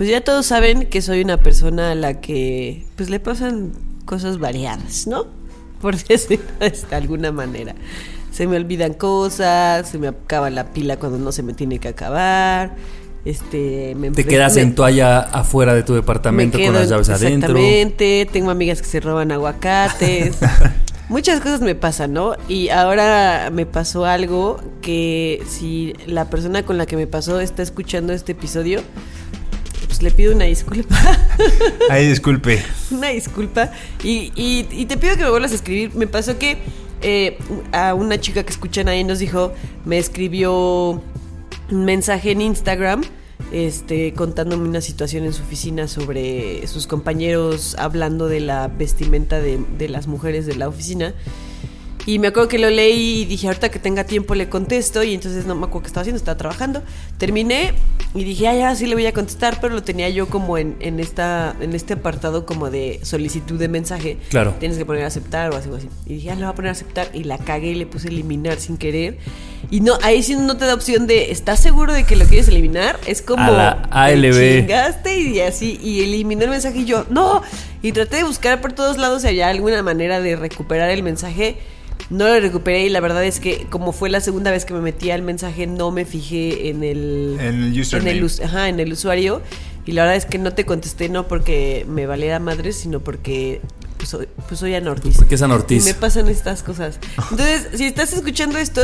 [0.00, 3.72] Pues ya todos saben que soy una persona a la que pues le pasan
[4.06, 5.26] cosas variadas, ¿no?
[5.82, 7.74] Por decirlo de alguna manera.
[8.32, 11.88] Se me olvidan cosas, se me acaba la pila cuando no se me tiene que
[11.88, 12.76] acabar.
[13.26, 17.10] Este, me Te quedas me- en toalla afuera de tu me departamento con las llaves
[17.10, 17.50] adentro.
[17.50, 20.38] Exactamente, tengo amigas que se roban aguacates.
[21.10, 22.36] Muchas cosas me pasan, ¿no?
[22.48, 27.62] Y ahora me pasó algo que si la persona con la que me pasó está
[27.62, 28.80] escuchando este episodio,
[29.90, 30.96] pues le pido una disculpa.
[31.90, 32.62] Ay, disculpe.
[32.92, 33.72] una disculpa.
[34.04, 35.92] Y, y- y te pido que me vuelvas a escribir.
[35.96, 36.58] Me pasó que
[37.02, 37.36] eh,
[37.72, 39.52] a una chica que escuchan ahí nos dijo,
[39.84, 41.02] me escribió
[41.70, 43.02] un mensaje en Instagram.
[43.52, 49.58] Este, contándome una situación en su oficina sobre sus compañeros hablando de la vestimenta de,
[49.76, 51.14] de las mujeres de la oficina.
[52.10, 55.04] Y me acuerdo que lo leí y dije, ahorita que tenga tiempo le contesto.
[55.04, 56.82] Y entonces no me acuerdo qué estaba haciendo, estaba trabajando.
[57.18, 57.72] Terminé
[58.16, 60.74] y dije, ay, ahora sí le voy a contestar, pero lo tenía yo como en,
[60.80, 64.18] en, esta, en este apartado como de solicitud de mensaje.
[64.28, 64.56] Claro.
[64.58, 65.88] Tienes que poner aceptar o algo así.
[66.04, 67.10] Y dije, ah, le voy a poner aceptar.
[67.14, 69.16] Y la cagué y le puse eliminar sin querer.
[69.70, 72.48] Y no, ahí sí no te da opción de, ¿estás seguro de que lo quieres
[72.48, 72.98] eliminar?
[73.06, 73.44] Es como...
[73.44, 74.62] A la ALB.
[74.62, 77.42] chingaste y así, y eliminó el mensaje y yo, no.
[77.82, 81.56] Y traté de buscar por todos lados si había alguna manera de recuperar el mensaje.
[82.08, 84.80] No lo recuperé y la verdad es que como fue la segunda vez que me
[84.80, 87.36] metí al mensaje, no me fijé en el...
[87.40, 88.10] En el username.
[88.10, 89.42] En el, us- ajá, en el usuario.
[89.86, 93.60] Y la verdad es que no te contesté no porque me valiera madre, sino porque
[93.96, 95.16] pues, soy, pues soy anortis.
[95.18, 95.84] Porque es anortis.
[95.84, 96.98] Y me pasan estas cosas.
[97.30, 98.82] Entonces, si estás escuchando esto,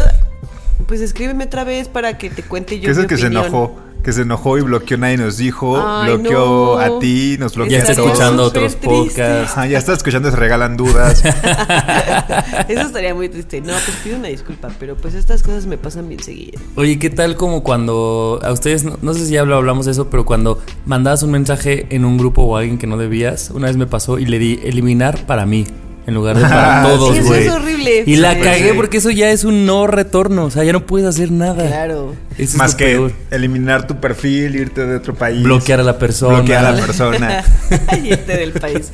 [0.87, 3.78] pues escríbeme otra vez para que te cuente yo es mi el que se enojó.
[4.06, 5.77] Que se enojó y bloqueó, nadie nos dijo.
[5.84, 6.78] Ay, bloqueó no.
[6.78, 8.87] a ti, nos bloqueó Ya a está escuchando otros triste.
[8.87, 9.50] podcasts.
[9.50, 11.25] Ajá, ya está escuchando, se regalan dudas.
[12.69, 13.61] Eso estaría muy triste.
[13.61, 16.61] No, pues pido una disculpa, pero pues estas cosas me pasan bien seguido.
[16.77, 19.91] Oye, ¿qué tal como cuando a ustedes, no, no sé si ya lo hablamos de
[19.93, 23.50] eso, pero cuando mandabas un mensaje en un grupo o a alguien que no debías,
[23.50, 25.67] una vez me pasó y le di eliminar para mí.
[26.06, 27.47] En lugar de para todos, sí, eso güey.
[27.47, 28.05] es horrible.
[28.06, 28.77] Y la Sí, cagué sí.
[28.77, 30.44] porque eso ya es un no retorno.
[30.44, 31.67] O sea, ya no puedes hacer nada.
[31.67, 32.15] Claro.
[32.39, 33.12] Eso Más que peor.
[33.31, 35.43] eliminar tu perfil, irte de otro país.
[35.43, 36.37] Bloquear a la persona.
[36.39, 37.44] Bloquear a la persona.
[38.05, 38.93] este del país.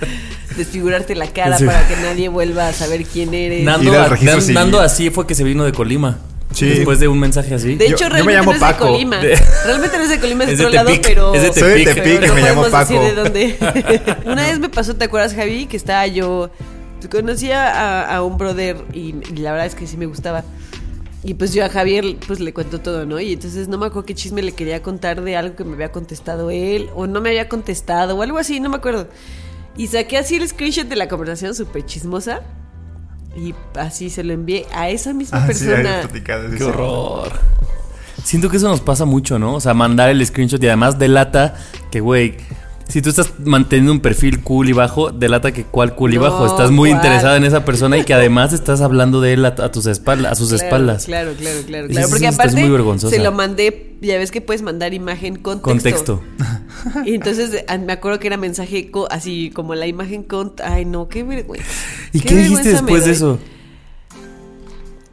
[0.57, 1.65] Desfigurarte la cara Sí.
[1.65, 3.63] para que nadie vuelva a saber quién eres.
[3.65, 4.17] Nando, a-.
[4.53, 6.19] Nando así fue que se vino de Colima.
[6.55, 6.67] Sí.
[6.69, 7.77] Después de un mensaje así.
[7.77, 8.85] De Yo- hecho, yo me realmente llamo no es Paco.
[8.85, 9.17] de Colima.
[9.21, 11.35] De- Realmente no es de Colima, es de Es de otro lado, pero.
[11.35, 12.21] es de Soy de Tepic.
[12.21, 13.09] Pero me no llamo podemos decir Paco.
[13.09, 14.21] de dónde.
[14.27, 15.65] Una vez me pasó, ¿te acuerdas, Javi?
[15.65, 16.51] Que estaba yo.
[17.11, 17.69] Conocía
[18.03, 20.45] a, a un brother y, y la verdad es que sí me gustaba.
[21.25, 23.21] Y pues yo a Javier pues le cuento todo, ¿no?
[23.21, 25.93] Y entonces no me acuerdo qué chisme le quería contar de algo que me había
[25.93, 29.07] contestado él o no me había contestado o algo así, no me acuerdo.
[29.77, 32.41] Y saqué así el screenshot de la conversación súper chismosa
[33.37, 36.09] y así se lo envié a esa misma Ah, persona.
[36.13, 36.69] Qué eso.
[36.69, 37.33] horror.
[38.25, 39.55] Siento que eso nos pasa mucho, ¿no?
[39.55, 41.55] O sea, mandar el screenshot y además delata
[41.91, 42.37] que, güey,
[42.93, 46.23] si tú estás manteniendo un perfil cool y bajo, delata que cuál cool y No,
[46.25, 46.45] bajo.
[46.47, 46.99] Estás muy ¿cuál?
[47.03, 50.33] interesada en esa persona y que además estás hablando de él a, a tus espaldas,
[50.33, 51.05] a sus Claro, espaldas.
[51.07, 52.09] Claro, claro, claro, Eso claro.
[52.11, 55.63] Porque está aparte muy se lo mandé, ya ves que puedes mandar imagen con texto.
[55.63, 56.21] Con texto.
[57.07, 60.85] Y entonces ah, me acuerdo que era mensaje co- así como la imagen con ay
[60.85, 61.67] no, qué vergüenza.
[62.13, 63.39] ¿Y qué, dijiste vergüenza me después de eso?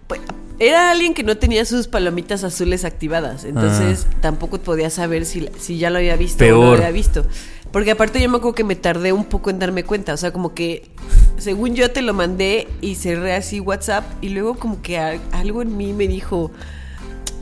[0.08, 0.22] Pues,
[0.60, 5.78] Era alguien que no tenía sus palomitas azules activadas, entonces tampoco podía saber si, si
[5.78, 6.66] ya lo había visto o no Ah.
[6.66, 7.26] Lo había visto.
[7.72, 10.32] Porque aparte yo me acuerdo que me tardé un poco en darme cuenta, o sea,
[10.34, 10.90] como que
[11.38, 15.62] según yo te lo mandé y cerré así WhatsApp y luego como que a- algo
[15.62, 16.52] en mí me dijo,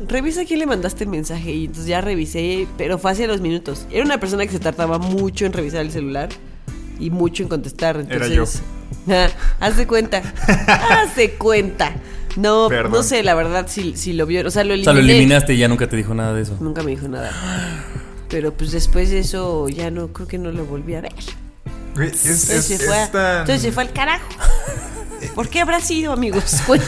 [0.08, 3.88] revisa quién le mandaste el mensaje y entonces ya revisé, pero fue hacia los minutos.
[3.90, 6.30] Era una persona que se tardaba mucho en revisar el celular
[7.00, 8.62] y mucho en contestar, Era entonces...
[9.10, 9.30] Ah,
[9.62, 10.22] haz de cuenta,
[10.68, 11.96] haz de cuenta.
[12.36, 12.92] No, Perdón.
[12.92, 14.84] no sé, la verdad, si, si lo vio, o sea, lo O eliminé.
[14.84, 16.58] sea, lo eliminaste y ya nunca te dijo nada de eso.
[16.60, 17.32] Nunca me dijo nada.
[18.30, 21.14] Pero pues después de eso ya no, creo que no lo volví a ver.
[21.96, 24.28] Güey, es- Entonces, es- se, fue, a- es tan- entonces se fue al carajo.
[25.36, 26.58] ¿Por qué habrá sido, amigos?
[26.66, 26.88] ¿Cuáles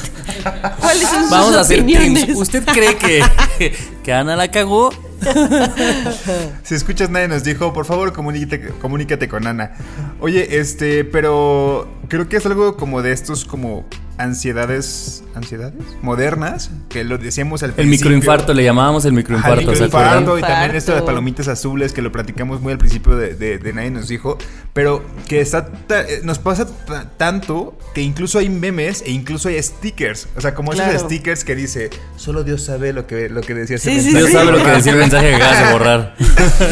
[1.10, 2.26] son sus Vamos a hacer opiniones?
[2.26, 2.40] teams.
[2.40, 3.24] ¿Usted cree que,
[4.04, 4.92] que Ana la cagó?
[6.64, 9.72] Si escuchas nadie nos dijo, por favor comunícate, comunícate con Ana.
[10.20, 13.86] Oye, este, pero creo que es algo como de estos como
[14.18, 18.12] ansiedades, ansiedades modernas, que lo decíamos al El principio.
[18.12, 20.20] microinfarto, le llamábamos el Ajá, microinfarto, el ¿se acuerdan?
[20.20, 23.58] microinfarto y también esto de palomitas azules que lo platicamos muy al principio de, de-
[23.58, 24.38] de nadie nos dijo,
[24.74, 29.50] pero que está ta- eh, nos pasa ta- tanto que incluso hay memes e incluso
[29.50, 31.00] hay stickers, o sea, como esos Claro.
[31.00, 34.32] stickers que dice, solo Dios sabe lo que lo que decía ese Sí, sí, mensaje".
[34.32, 36.16] Dios sabe lo que decía el mensaje que acabas de borrar.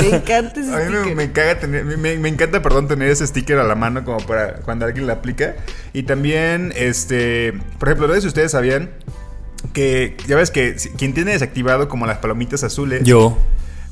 [0.02, 1.16] Me encanta ese A mí me, sticker.
[1.16, 4.18] me caga tener, me, me- me encanta, perdón, tener ese sticker a la mano como
[4.20, 5.56] para cuando alguien la aplica.
[5.94, 8.90] Y también, este, por ejemplo, no sé si ustedes sabían
[9.74, 13.38] que, ya ves que quien tiene desactivado como las palomitas azules, Yo.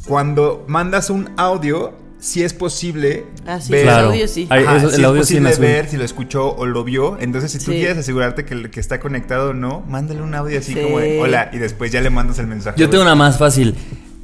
[0.07, 4.47] cuando mandas un audio, si es posible Ah, sí, ver, el audio sí.
[4.49, 7.17] Ay, Ajá, eso- si el es audio posible ver si lo escuchó o lo vio.
[7.19, 7.77] Entonces, si tú Sí.
[7.79, 10.81] quieres asegurarte que, el que está conectado o no, mándale un audio así Sí.
[10.81, 12.79] como de hola y después ya le mandas el mensaje.
[12.79, 13.75] Yo tengo una más fácil.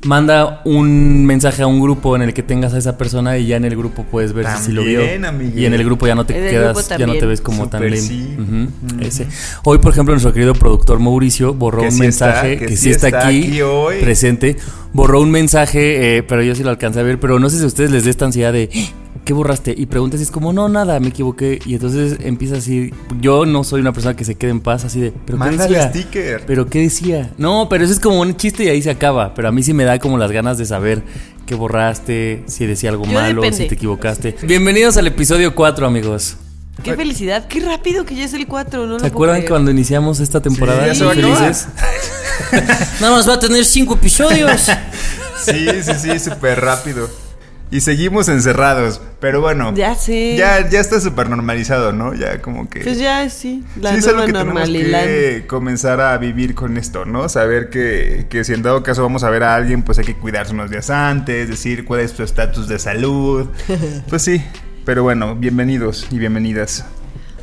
[0.03, 3.57] Manda un mensaje a un grupo en el que tengas a esa persona y ya
[3.57, 5.01] en el grupo puedes ver si lo vio.
[5.03, 7.83] Y en el grupo ya no te el quedas, ya no te ves como tan
[7.83, 7.97] lame.
[7.97, 8.35] sí.
[8.99, 9.27] Ese.
[9.63, 12.77] Hoy, por ejemplo, nuestro querido productor Mauricio borró Que un sí está, mensaje que que,
[12.77, 13.99] sí sí está, está aquí, aquí hoy.
[14.01, 14.57] presente.
[14.93, 17.19] Borró un mensaje, eh, pero yo sí lo alcancé a ver.
[17.19, 18.69] Pero no sé si a ustedes les dé esta ansiedad de
[19.25, 19.73] ¿qué borraste?
[19.77, 21.59] Y preguntas y es como, no, nada, me equivoqué.
[21.65, 22.93] Y entonces empieza así.
[23.19, 25.75] Yo no soy una persona que se quede en paz, así de, ¿pero qué Mándale
[25.77, 25.89] decía?
[25.89, 26.43] sticker.
[26.45, 27.31] ¿Pero qué decía?
[27.37, 29.33] No, pero eso es como un chiste y ahí se acaba.
[29.33, 31.03] Pero a mí sí me da como las ganas de saber
[31.45, 33.63] qué borraste, si decía algo Yo malo, depende.
[33.63, 34.35] si te equivocaste.
[34.43, 36.37] Bienvenidos al episodio 4, amigos.
[36.83, 38.99] Qué felicidad, qué rápido que ya es el 4, ¿no?
[38.99, 40.95] ¿Se acuerdan cuando iniciamos esta temporada?
[40.95, 41.67] Sí, felices.
[43.01, 44.61] Nada más va a tener 5 episodios.
[45.43, 47.07] Sí, sí, sí, súper rápido.
[47.71, 49.01] Y seguimos encerrados.
[49.21, 49.73] Pero bueno.
[49.73, 50.35] Ya sé.
[50.35, 52.13] Ya, ya está súper normalizado, ¿no?
[52.13, 52.81] Ya como que.
[52.81, 55.05] Pues ya sí, la sí, es algo que tenemos normalidad.
[55.05, 57.29] que comenzar a vivir con esto, ¿no?
[57.29, 60.15] Saber que, que si en dado caso vamos a ver a alguien, pues hay que
[60.15, 63.47] cuidarse unos días antes, decir cuál es tu estatus de salud.
[64.09, 64.43] Pues sí.
[64.83, 66.85] Pero bueno, bienvenidos y bienvenidas.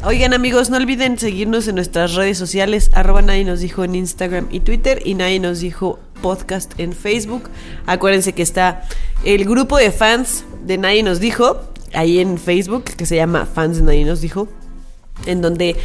[0.04, 4.46] Oigan amigos, no olviden seguirnos en nuestras redes sociales, arroba nadie nos dijo en Instagram
[4.50, 7.48] y Twitter y nadie nos dijo podcast en Facebook.
[7.86, 8.84] Acuérdense que está
[9.24, 11.60] el grupo de fans de Nadie nos dijo,
[11.94, 14.48] ahí en Facebook, que se llama Fans de Nadie nos dijo,
[15.26, 15.76] en donde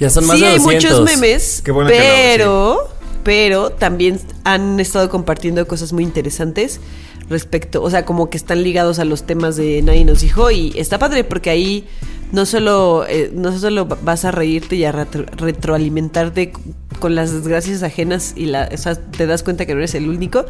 [0.00, 0.90] Ya son más sí de hay 200.
[0.90, 2.88] muchos memes, que pero,
[3.22, 6.80] pero también han estado compartiendo cosas muy interesantes
[7.28, 10.72] respecto, o sea, como que están ligados a los temas de Nadie nos dijo y
[10.76, 11.86] está padre porque ahí
[12.32, 16.52] no solo, eh, no solo vas a reírte y a retro- retroalimentarte
[16.98, 20.08] con las desgracias ajenas y la, o sea, te das cuenta que no eres el
[20.08, 20.46] único,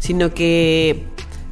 [0.00, 1.04] sino que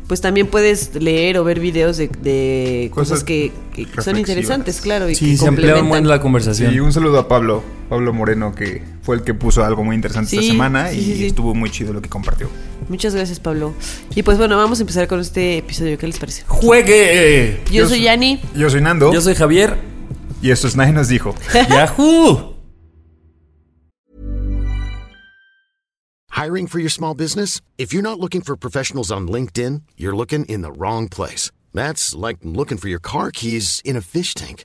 [0.07, 4.81] pues también puedes leer o ver videos de, de cosas, Cosas que, que son interesantes,
[4.83, 6.73] claro, y Sí, que se muy la conversación.
[6.73, 10.29] Sí, un saludo a Pablo, Pablo Moreno, que fue el que puso algo muy interesante
[10.31, 11.27] Sí, esta semana sí, y sí, sí.
[11.27, 12.49] estuvo muy chido lo que compartió.
[12.89, 13.75] Muchas gracias, Pablo.
[14.15, 15.97] Y pues bueno, vamos a empezar con este episodio.
[15.99, 16.45] ¿Qué les parece?
[16.47, 17.61] ¡Juegue!
[17.67, 18.41] Yo, Yo soy Yani.
[18.55, 19.77] Yo soy Nando Yo soy Javier.
[20.43, 21.35] y esto es Nadie nos dijo.
[21.71, 22.55] ¡Yahoo!
[26.31, 27.61] Hiring for your small business?
[27.79, 31.51] If you're not looking for professionals on LinkedIn, you're looking in the wrong place.
[31.73, 34.65] That's like looking for your car keys in a fish tank.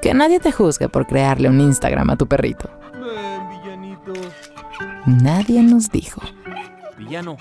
[0.00, 2.70] Que nadie te juzgue por crearle un Instagram a tu perrito.
[5.06, 6.20] Nadie nos dijo.
[6.96, 7.36] Villano.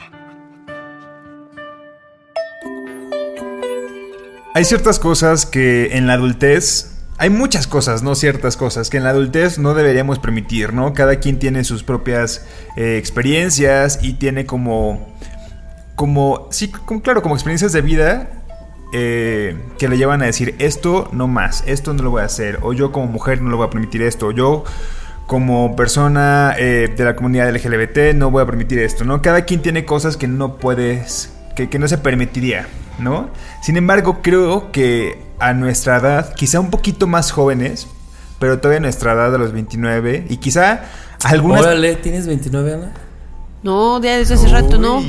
[4.53, 6.93] Hay ciertas cosas que en la adultez.
[7.19, 10.93] Hay muchas cosas, no ciertas cosas, que en la adultez no deberíamos permitir, ¿no?
[10.93, 12.45] Cada quien tiene sus propias
[12.75, 15.15] eh, experiencias y tiene como.
[15.95, 16.47] Como.
[16.51, 18.37] Sí, como, claro, como experiencias de vida
[18.94, 22.60] eh, que le llevan a decir esto no más, esto no lo voy a hacer,
[22.62, 24.63] o yo como mujer no lo voy a permitir esto, o yo
[25.25, 29.22] como persona eh, de la comunidad LGBT no voy a permitir esto, ¿no?
[29.22, 32.67] Cada quien tiene cosas que no puedes, que, que no se permitiría,
[32.98, 33.29] ¿no?
[33.62, 37.88] Sin embargo, creo que a nuestra edad, quizá un poquito más jóvenes,
[38.39, 40.86] pero todavía a nuestra edad de los 29, y quizá
[41.24, 41.62] algunas...
[41.62, 42.91] Órale, ¿tienes 29, Ana?
[43.63, 45.03] No, ya desde hace rato, ¿no?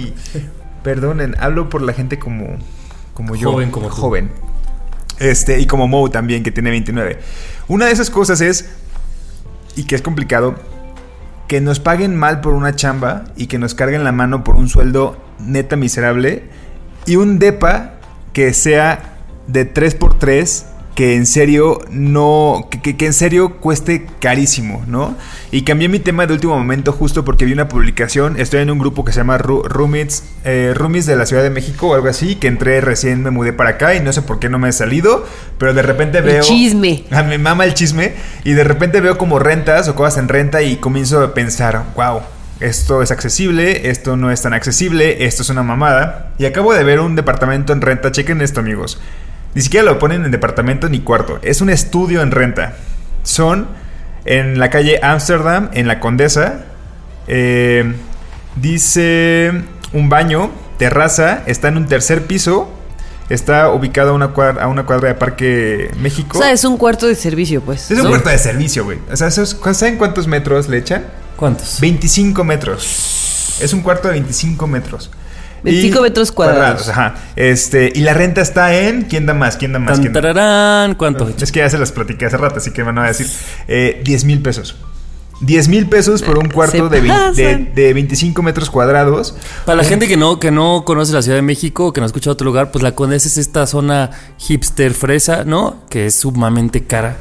[0.82, 2.56] Perdonen, hablo por la gente como,
[3.18, 3.50] como yo.
[3.50, 3.94] Joven como tú.
[3.96, 4.30] Joven.
[5.18, 7.18] Este, y como Mo también, que tiene 29.
[7.66, 8.70] Una de esas cosas es.
[9.75, 10.54] y que es complicado,
[11.48, 14.68] que nos paguen mal por una chamba y que nos carguen la mano por un
[14.68, 16.44] sueldo neta miserable
[17.06, 17.94] y un depa
[18.32, 19.16] que sea
[19.48, 20.64] de 3x3
[20.98, 22.66] que en serio no.
[22.82, 25.14] Que, que- en serio cueste carísimo, ¿no?
[25.52, 28.34] Y cambié mi tema de último momento justo porque vi una publicación.
[28.40, 31.86] Estoy en un grupo que se llama Roomies, eh, Roomies de la Ciudad de México
[31.90, 32.34] o algo así.
[32.34, 34.72] Que entré recién, me mudé para acá y no sé por qué no me he
[34.72, 35.24] salido.
[35.56, 36.42] Pero de repente El veo.
[36.42, 37.04] chisme.
[37.12, 38.14] A mi mama el chisme.
[38.42, 42.22] Y de repente veo como rentas o cosas en renta y comienzo a pensar, wow.
[42.58, 46.32] Esto es accesible, esto no es tan accesible, esto es una mamada.
[46.38, 48.10] Y acabo de ver un departamento en renta.
[48.10, 49.00] Chequen esto, amigos.
[49.58, 51.40] Ni siquiera lo ponen en departamento ni cuarto.
[51.42, 52.76] Es un estudio en renta.
[53.24, 53.66] Son
[54.24, 56.66] en la calle Amsterdam, en la Condesa.
[57.26, 57.92] Eh,
[58.54, 59.50] dice
[59.92, 62.70] un baño, terraza, está en un tercer piso.
[63.30, 66.38] Está ubicado a una cuadra, a una cuadra de Parque México.
[66.38, 67.90] O sea, es un cuarto de servicio, pues.
[67.90, 68.10] Es un ¿no?
[68.10, 69.00] puerto de servicio, güey.
[69.10, 71.04] O sea, ¿saben cuántos metros le echan?
[71.34, 71.80] ¿Cuántos?
[71.80, 73.58] 25 metros.
[73.60, 75.10] Es un cuarto de 25 metros.
[75.62, 76.88] 25 metros cuadrados.
[76.88, 77.14] Ajá.
[77.36, 79.02] Este, y la renta está en.
[79.02, 79.56] ¿Quién da más?
[79.56, 79.98] ¿Quién da más?
[80.00, 81.28] ¿Quién da- ¿cuánto?
[81.28, 83.26] Es que ya se las platiqué hace rato, así que me van a decir.
[83.66, 84.76] Eh, 10 mil pesos.
[85.40, 89.36] 10 mil pesos por un cuarto Se de, de, de 25 metros cuadrados.
[89.64, 92.30] Para la gente que no, que no conoce la Ciudad de México, que no escucha
[92.30, 95.76] otro lugar, pues la Condesa es esta zona hipster fresa, ¿no?
[95.90, 97.16] Que es sumamente cara.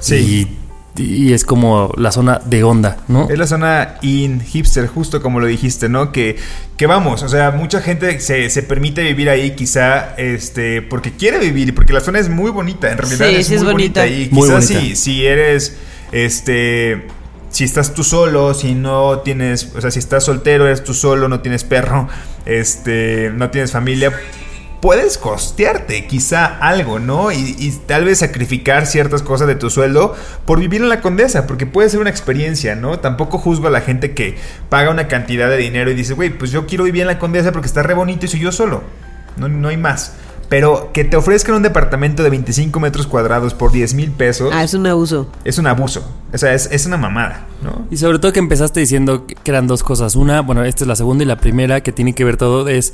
[0.00, 0.14] Sí.
[0.16, 0.58] Y,
[0.96, 3.28] y es como la zona de onda, ¿no?
[3.28, 6.12] Es la zona in hipster, justo como lo dijiste, ¿no?
[6.12, 6.36] Que,
[6.76, 11.38] que vamos, o sea, mucha gente se, se permite vivir ahí quizá este, porque quiere
[11.40, 13.64] vivir y porque la zona es muy bonita, en realidad Sí, es sí muy es
[13.64, 14.00] bonita.
[14.02, 14.20] bonita.
[14.20, 15.76] Y quizás si, si eres,
[16.12, 17.06] este,
[17.50, 21.28] si estás tú solo, si no tienes, o sea, si estás soltero, eres tú solo,
[21.28, 22.08] no tienes perro,
[22.46, 24.12] este, no tienes familia,
[24.84, 27.32] puedes costearte quizá algo, ¿no?
[27.32, 30.14] Y, y tal vez sacrificar ciertas cosas de tu sueldo
[30.44, 32.98] por vivir en la condesa, porque puede ser una experiencia, ¿no?
[32.98, 34.36] Tampoco juzgo a la gente que
[34.68, 37.50] paga una cantidad de dinero y dice, güey, pues yo quiero vivir en la condesa
[37.50, 38.82] porque está re bonito y soy yo solo.
[39.38, 40.16] No, no hay más.
[40.50, 44.64] Pero que te ofrezcan un departamento de 25 metros cuadrados por 10 mil pesos Ah,
[44.64, 45.32] es un abuso.
[45.46, 46.06] es un abuso.
[46.30, 47.86] O sea, es, es una mamada, ¿no?
[47.90, 50.14] Y sobre todo que empezaste diciendo que eran dos cosas.
[50.14, 52.92] Una, bueno, esta es la segunda y la primera que tiene que ver todo es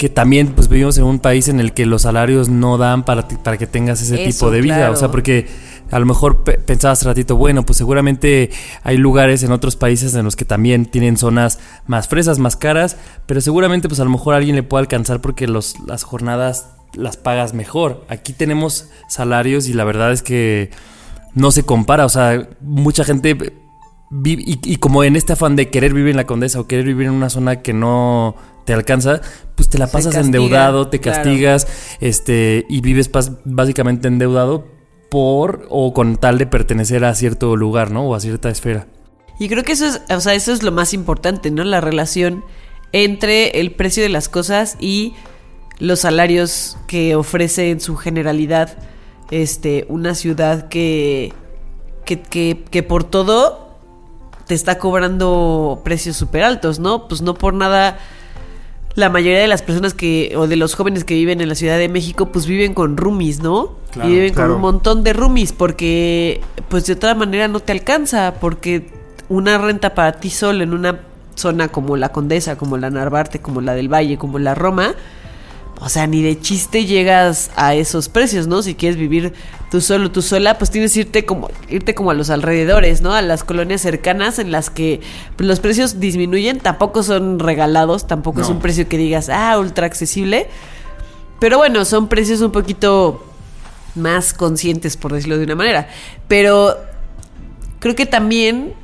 [0.00, 3.28] que también pues vivimos en un país en el que los salarios no dan para,
[3.28, 4.76] ti- para que tengas ese Eso, tipo de vida.
[4.76, 4.94] claro.
[4.94, 5.46] O sea, porque
[5.90, 8.48] a lo mejor pe- pensabas ratito, bueno, pues seguramente
[8.82, 12.96] hay lugares en otros países en los que también tienen zonas más fresas, más caras,
[13.26, 16.68] pero seguramente pues a lo mejor a alguien le puede alcanzar porque los, las jornadas
[16.94, 18.06] las pagas mejor.
[18.08, 20.70] Aquí tenemos salarios y la verdad es que
[21.34, 22.06] no se compara.
[22.06, 23.36] O sea, mucha gente
[24.10, 27.06] y, y como en este afán de querer vivir en la condesa o querer vivir
[27.06, 29.20] en una zona que no te alcanza,
[29.54, 31.22] pues te la pasas castiga, endeudado, te claro.
[31.22, 31.66] castigas,
[32.00, 33.10] este, y vives
[33.44, 34.66] básicamente endeudado
[35.10, 38.06] por o con tal de pertenecer a cierto lugar, ¿no?
[38.06, 38.86] O a cierta esfera.
[39.38, 41.64] Y creo que eso es, o sea, eso es lo más importante, ¿no?
[41.64, 42.44] La relación
[42.92, 45.14] entre el precio de las cosas y
[45.78, 48.76] los salarios que ofrece en su generalidad
[49.30, 51.32] este, una ciudad que,
[52.04, 53.69] que, que, que por todo
[54.50, 57.06] te está cobrando precios súper altos, ¿no?
[57.06, 58.00] Pues no por nada
[58.96, 61.78] la mayoría de las personas que, o de los jóvenes que viven en la Ciudad
[61.78, 63.76] de México, pues viven con roomies, ¿no?
[63.92, 64.48] Claro, y viven claro.
[64.48, 68.90] con un montón de roomies, porque pues de otra manera no te alcanza, porque
[69.28, 70.98] una renta para ti solo en una
[71.36, 74.96] zona como la Condesa, como la Narvarte, como la del Valle, como la Roma,
[75.80, 78.62] o sea, ni de chiste llegas a esos precios, ¿no?
[78.62, 79.32] Si quieres vivir
[79.70, 83.14] tú solo, tú sola, pues tienes que irte como, irte como a los alrededores, ¿no?
[83.14, 85.00] A las colonias cercanas en las que
[85.36, 89.86] pues, los precios disminuyen, tampoco son regalados, tampoco es un precio que digas, ah, ultra
[89.86, 90.48] accesible.
[91.38, 93.24] Pero bueno, son precios un poquito
[93.94, 95.88] más conscientes, por decirlo de una manera.
[96.28, 96.76] Pero
[97.78, 98.74] creo que también,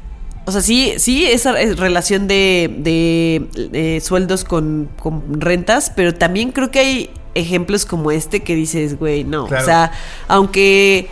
[0.47, 6.53] o sea, sí, sí, esa es relación de, de, sueldos con, con rentas, pero también
[6.53, 9.63] creo que hay ejemplos como este que dices, güey, no, Claro.
[9.63, 9.93] o sea,
[10.29, 11.09] aunque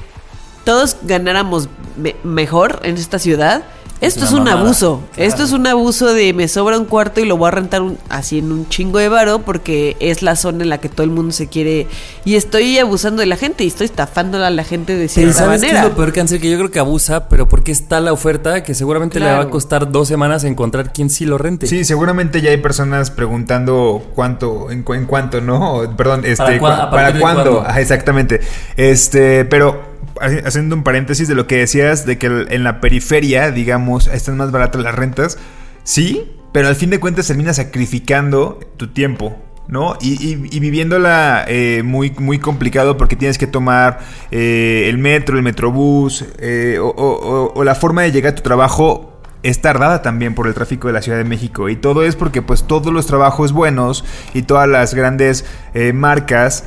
[0.64, 3.64] todos ganáramos me- mejor en esta ciudad,
[4.00, 4.60] esto es un mamada.
[4.60, 5.00] abuso.
[5.16, 7.96] Esto es un abuso de me sobra un cuarto y lo voy a rentar un-
[8.10, 11.10] así en un chingo de varo porque es la zona en la que todo el
[11.10, 11.86] mundo se quiere.
[12.24, 15.60] Y estoy abusando de la gente y estoy estafándola a la gente de cierta ¿sabes
[15.62, 15.88] qué es manera.
[15.88, 16.40] lo peor cáncer?
[16.40, 19.48] Que yo creo que abusa, pero porque está la oferta que seguramente le va a
[19.50, 21.66] costar dos semanas encontrar quien sí lo rente.
[21.66, 25.82] Sí, seguramente ya hay personas preguntando cuánto, en, cu- en cuánto, ¿no?
[25.96, 27.42] Perdón, este, ¿Para cuá- cu- a ¿para partir de cuándo?
[27.52, 27.60] cuándo?
[27.68, 28.40] Ajá, exactamente.
[28.76, 34.06] Este, pero haciendo un paréntesis de lo que decías de que en la periferia, digamos,
[34.06, 35.38] están más baratas las rentas,
[35.82, 39.96] sí, pero al fin de cuentas terminas sacrificando tu tiempo ¿no?
[40.00, 46.24] Y, viviéndola eh, muy, muy complicado porque tienes que tomar eh, el metro, el metrobús,
[46.38, 50.88] eh, o la forma de llegar a tu trabajo es tardada también por el tráfico
[50.88, 51.68] de la Ciudad de México.
[51.68, 55.44] Y todo es porque pues todos los trabajos buenos y todas las grandes
[55.74, 56.64] eh, marcas,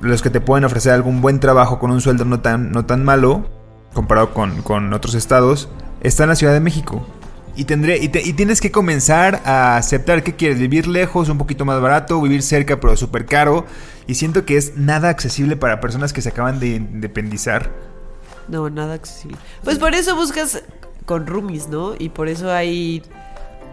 [0.00, 3.04] los que te pueden ofrecer algún buen trabajo con un sueldo no tan, no tan
[3.04, 3.48] malo,
[3.92, 5.68] comparado con, con otros estados,
[6.00, 7.06] está en la Ciudad de México.
[7.56, 11.36] Y, tendré, y, te- y tienes que comenzar a aceptar que quieres vivir lejos, un
[11.36, 13.66] poquito más barato, vivir cerca pero súper caro.
[14.06, 17.70] Y siento que es nada accesible para personas que se acaban de independizar.
[18.48, 19.36] No, nada accesible.
[19.64, 20.62] Pues por eso buscas
[21.04, 21.94] con roomies, ¿no?
[21.98, 23.02] Y por eso hay.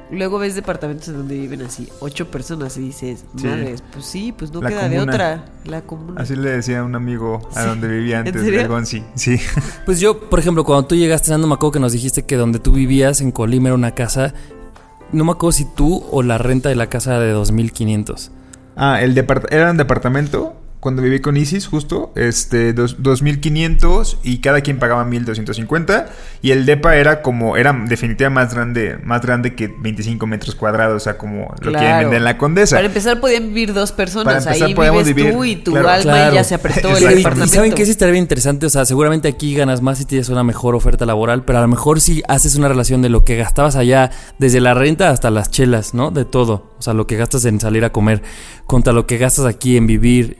[0.09, 3.45] Luego ves departamentos en donde viven así ocho personas y dices, Sí.
[3.47, 5.45] madres, pues sí, pues no La queda de otra.
[5.65, 6.21] La comuna.
[6.21, 7.67] Así le decía a un amigo a Sí.
[7.67, 8.59] donde vivía ¿En antes, serio?
[8.59, 9.03] del Gonzi.
[9.15, 9.37] Sí.
[9.85, 12.59] Pues yo, por ejemplo, cuando tú llegaste, Nando, me acuerdo que nos dijiste que donde
[12.59, 14.33] tú vivías en Colima era una casa.
[15.11, 18.31] No me acuerdo si tú o la renta de la casa era de 2500.
[18.75, 24.39] Ah, el depart era un departamento cuando viví con Isis, justo, este, dos- 2500 y
[24.39, 26.07] cada quien pagaba 1250
[26.41, 30.96] y el depa era como, era definitivamente más grande, más grande que 25 metros cuadrados,
[31.01, 31.98] o sea, como lo que Claro.
[32.10, 32.75] venden en la Condesa.
[32.75, 34.25] Para empezar podían vivir dos personas.
[34.25, 35.89] Para empezar, Ahí podemos vives vivir, tú y tu claro.
[35.89, 36.31] alma Claro.
[36.34, 37.46] y ya se apretó el departamento.
[37.46, 40.29] Y saben que sí estaría bien interesante, o sea, seguramente aquí ganas más si tienes
[40.29, 43.36] una mejor oferta laboral, pero a lo mejor si haces una relación de lo que
[43.36, 46.12] gastabas allá, desde la renta hasta las chelas, ¿no?
[46.12, 46.72] De todo.
[46.77, 48.22] O sea, lo que gastas en salir a comer,
[48.65, 50.38] contra lo que gastas aquí en vivir,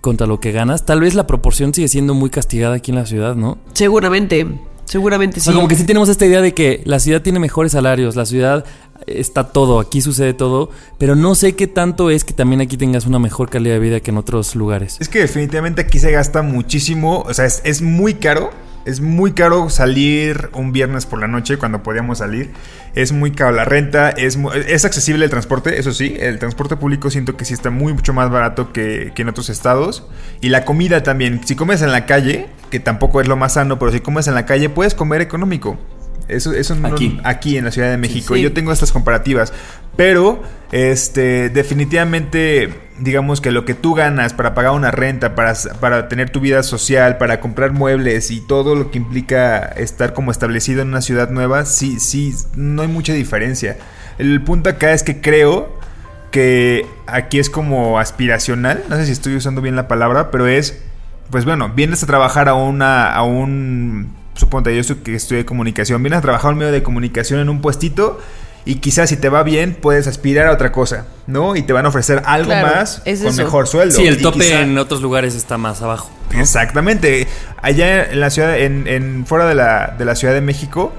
[0.00, 3.06] contra lo que ganas, tal vez la proporción sigue siendo muy castigada aquí en la
[3.06, 3.58] ciudad, ¿no?
[3.72, 4.46] Seguramente,
[4.84, 5.44] seguramente O sí.
[5.46, 8.26] sea, como que sí tenemos esta idea de que la ciudad tiene mejores salarios, la
[8.26, 8.64] ciudad
[9.06, 13.06] está todo, aquí sucede todo, pero no sé qué tanto es que también aquí tengas
[13.06, 14.96] una mejor calidad de vida que en otros lugares.
[15.00, 18.50] Es que definitivamente aquí se gasta muchísimo, o sea, es, es muy caro.
[18.88, 22.52] Es muy caro salir un viernes por la noche cuando podíamos salir.
[22.94, 26.16] Es muy caro la renta, es, es accesible el transporte, eso sí.
[26.18, 29.50] El transporte público siento que sí está muy mucho más barato que, que en otros
[29.50, 30.06] estados.
[30.40, 31.42] Y la comida también.
[31.44, 34.34] Si comes en la calle, que tampoco es lo más sano, pero si comes en
[34.34, 35.76] la calle puedes comer económico.
[36.28, 37.18] Eso, eso no- Aquí.
[37.24, 38.34] aquí en la Ciudad de México.
[38.34, 38.42] Sí.
[38.42, 39.52] Yo tengo estas comparativas.
[39.96, 46.08] Pero, este, definitivamente, digamos que lo que tú ganas para pagar una renta, para, para
[46.08, 50.82] tener tu vida social, para comprar muebles y todo lo que implica estar como establecido
[50.82, 53.76] en una ciudad nueva, sí, sí, no hay mucha diferencia.
[54.18, 55.76] El punto acá es que creo
[56.30, 58.84] que aquí es como aspiracional.
[58.88, 60.80] No sé si estoy usando bien la palabra, pero es,
[61.30, 66.02] pues bueno, vienes a trabajar a una, a un, suponte yo soy que estudié comunicación,
[66.02, 68.18] vienes a trabajar un medio de comunicación en un puestito
[68.64, 71.56] y quizás si te va bien puedes aspirar a otra cosa, ¿no?
[71.56, 73.42] Y te van a ofrecer algo Claro, más es con eso.
[73.42, 73.94] mejor sueldo.
[73.96, 76.10] Sí, el tope quizá- en otros lugares está más abajo.
[76.32, 76.40] ¿no?
[76.40, 77.26] Exactamente.
[77.62, 80.92] Allá en la ciudad, en, en- fuera de la, de la Ciudad de México,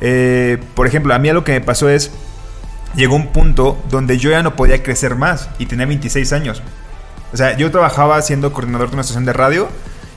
[0.00, 2.10] eh, por ejemplo, a mí lo que me pasó es,
[2.94, 6.62] llegó un punto donde yo ya no podía crecer más y tenía 26 años.
[7.32, 9.68] O sea, yo trabajaba siendo coordinador de una estación de radio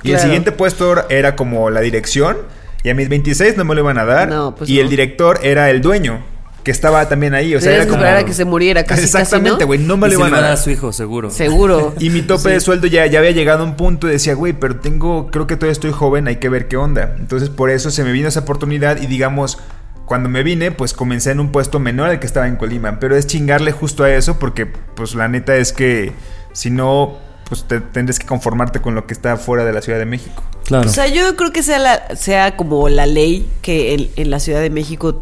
[0.03, 2.37] y el siguiente puesto era como la dirección
[2.83, 4.81] y a mis 26 no me lo iban a dar No, pues y no.
[4.81, 6.19] el director era el dueño
[6.63, 9.63] que estaba también ahí, o sea, era como esperar a que se muriera casi, Exactamente,
[9.63, 10.53] güey, no me Y lo iban a a dar dar.
[10.59, 11.31] a su hijo, seguro.
[11.31, 11.93] Seguro.
[11.99, 14.51] Y mi tope de sueldo ya, ya había llegado a un punto y decía, güey,
[14.53, 17.15] pero tengo, creo que todavía estoy joven, hay que ver qué onda.
[17.17, 19.57] Entonces por eso se me vino esa oportunidad y digamos,
[20.05, 22.99] cuando me vine, pues comencé en un puesto menor al que estaba en Colima.
[22.99, 26.11] Pero es chingarle justo a eso porque, pues la neta es que
[26.51, 27.17] si no,
[27.49, 30.43] pues te, tendrás que conformarte con lo que está fuera de la Ciudad de México.
[30.65, 30.89] Claro.
[30.89, 34.29] O sea, yo no creo que sea, la, sea como la ley que en, en
[34.29, 35.21] la Ciudad de México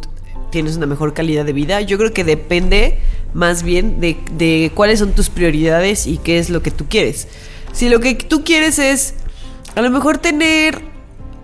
[0.52, 1.82] tienes una mejor calidad de vida.
[1.82, 3.00] Yo creo que depende
[3.34, 7.28] más bien de, de cuáles son tus prioridades y qué es lo que tú quieres.
[7.72, 9.16] Si lo que tú quieres es
[9.76, 10.82] a lo mejor tener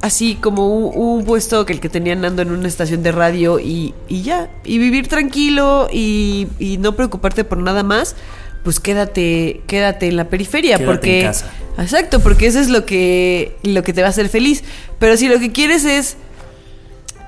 [0.02, 3.60] así como un, un puesto que el que tenía Nando en una estación de radio
[3.60, 8.16] y, y ya, y vivir tranquilo y, y no preocuparte por nada más,
[8.64, 11.52] pues quédate, quédate en la periferia Quédate porque en casa.
[11.78, 14.64] Exacto, porque eso es lo que, lo que te va a hacer feliz.
[15.00, 16.18] Pero si lo que quieres es.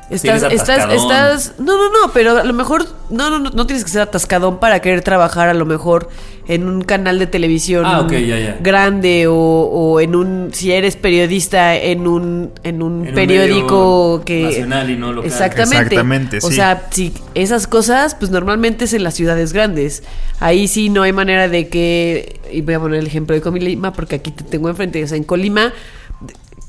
[0.09, 1.53] Estás, estás, estás.
[1.57, 2.85] No, no, no, pero a lo mejor.
[3.09, 6.09] No, no, no, no tienes que ser atascadón para querer trabajar a lo mejor
[6.47, 8.57] en un canal de televisión Ah, ok, ya, ya.
[8.61, 10.49] grande o, o en un.
[10.53, 14.43] Si eres periodista en un, en un En periódico que.
[14.43, 15.27] nacional y no local.
[15.31, 15.95] Exactamente.
[15.95, 20.03] Exactamente, O sea, si esas cosas, pues normalmente es en las ciudades grandes.
[20.39, 22.39] Ahí sí no hay manera de que.
[22.51, 25.03] Y voy a poner el ejemplo de Colima porque aquí te tengo enfrente.
[25.03, 25.73] O sea, en Colima,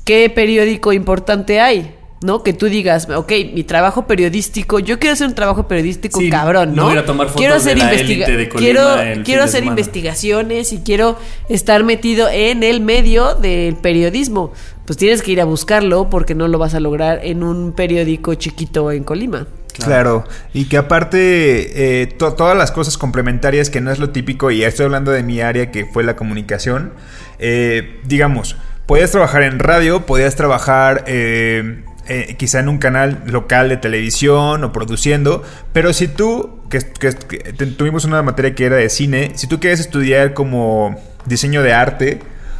[0.05, 1.93] ¿qué periódico importante hay?
[2.23, 2.41] ¿No?
[2.41, 6.73] Que tú digas, ok, mi trabajo periodístico, yo quiero hacer un trabajo periodístico Sí, cabrón,
[6.75, 6.99] no ¿no?
[6.99, 9.45] a tomar fotos quiero de hacer la investiga- élite de Colima quiero, el quiero de
[9.49, 9.79] hacer semana.
[9.79, 14.51] investigaciones y quiero estar metido en el medio del periodismo.
[14.85, 18.33] Pues tienes que ir a buscarlo porque no lo vas a lograr en un periódico
[18.33, 19.45] chiquito en Colima.
[19.77, 20.23] Claro.
[20.55, 24.63] y que aparte eh, to- todas las cosas complementarias que no es lo típico, y
[24.63, 26.93] estoy hablando de mi área que fue la comunicación,
[27.37, 28.55] eh, digamos,
[28.87, 34.63] podías trabajar en radio, podías trabajar eh, eh, quizá en un canal local de televisión
[34.63, 35.43] o produciendo,
[35.73, 39.47] pero si tú, que, que- que te- tuvimos una materia que era de cine, si
[39.47, 42.19] tú quieres estudiar como diseño de arte,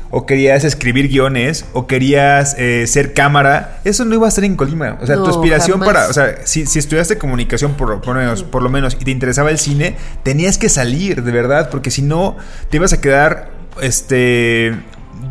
[0.10, 4.56] o querías escribir guiones, o querías eh, ser cámara, eso no iba a ser en
[4.56, 4.98] Colima.
[5.02, 5.88] O sea, tu aspiración jamás.
[5.94, 9.04] para, o sea, si, si estudiaste comunicación por, por, lo menos, por lo menos y
[9.04, 12.38] te interesaba el cine, tenías que salir, de verdad, porque si no,
[12.70, 13.50] te ibas a quedar,
[13.82, 14.78] este,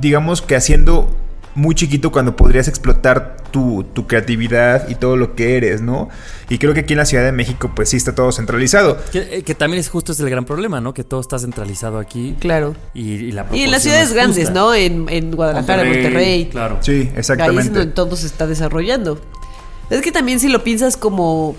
[0.01, 1.11] digamos que haciendo
[1.57, 6.09] muy chiquito cuando podrías explotar tu, tu creatividad y todo lo que eres, ¿no?
[6.51, 8.99] Y creo que aquí en la Ciudad de México, pues sí está todo centralizado.
[9.11, 10.93] Que, eh, que también es justo es el gran problema, ¿no?
[10.93, 12.37] Que todo está centralizado aquí.
[12.39, 12.77] Claro.
[12.93, 14.53] Y, y la Y en las ciudades es grandes, justa.
[14.53, 14.75] ¿no?
[14.75, 16.47] En, en Guadalajara, Monterrey.
[16.51, 16.79] Claro.
[16.83, 17.71] Sí, Ahí es exactamente.
[17.71, 19.19] donde todo se está desarrollando.
[19.89, 21.57] Es que también si lo piensas como,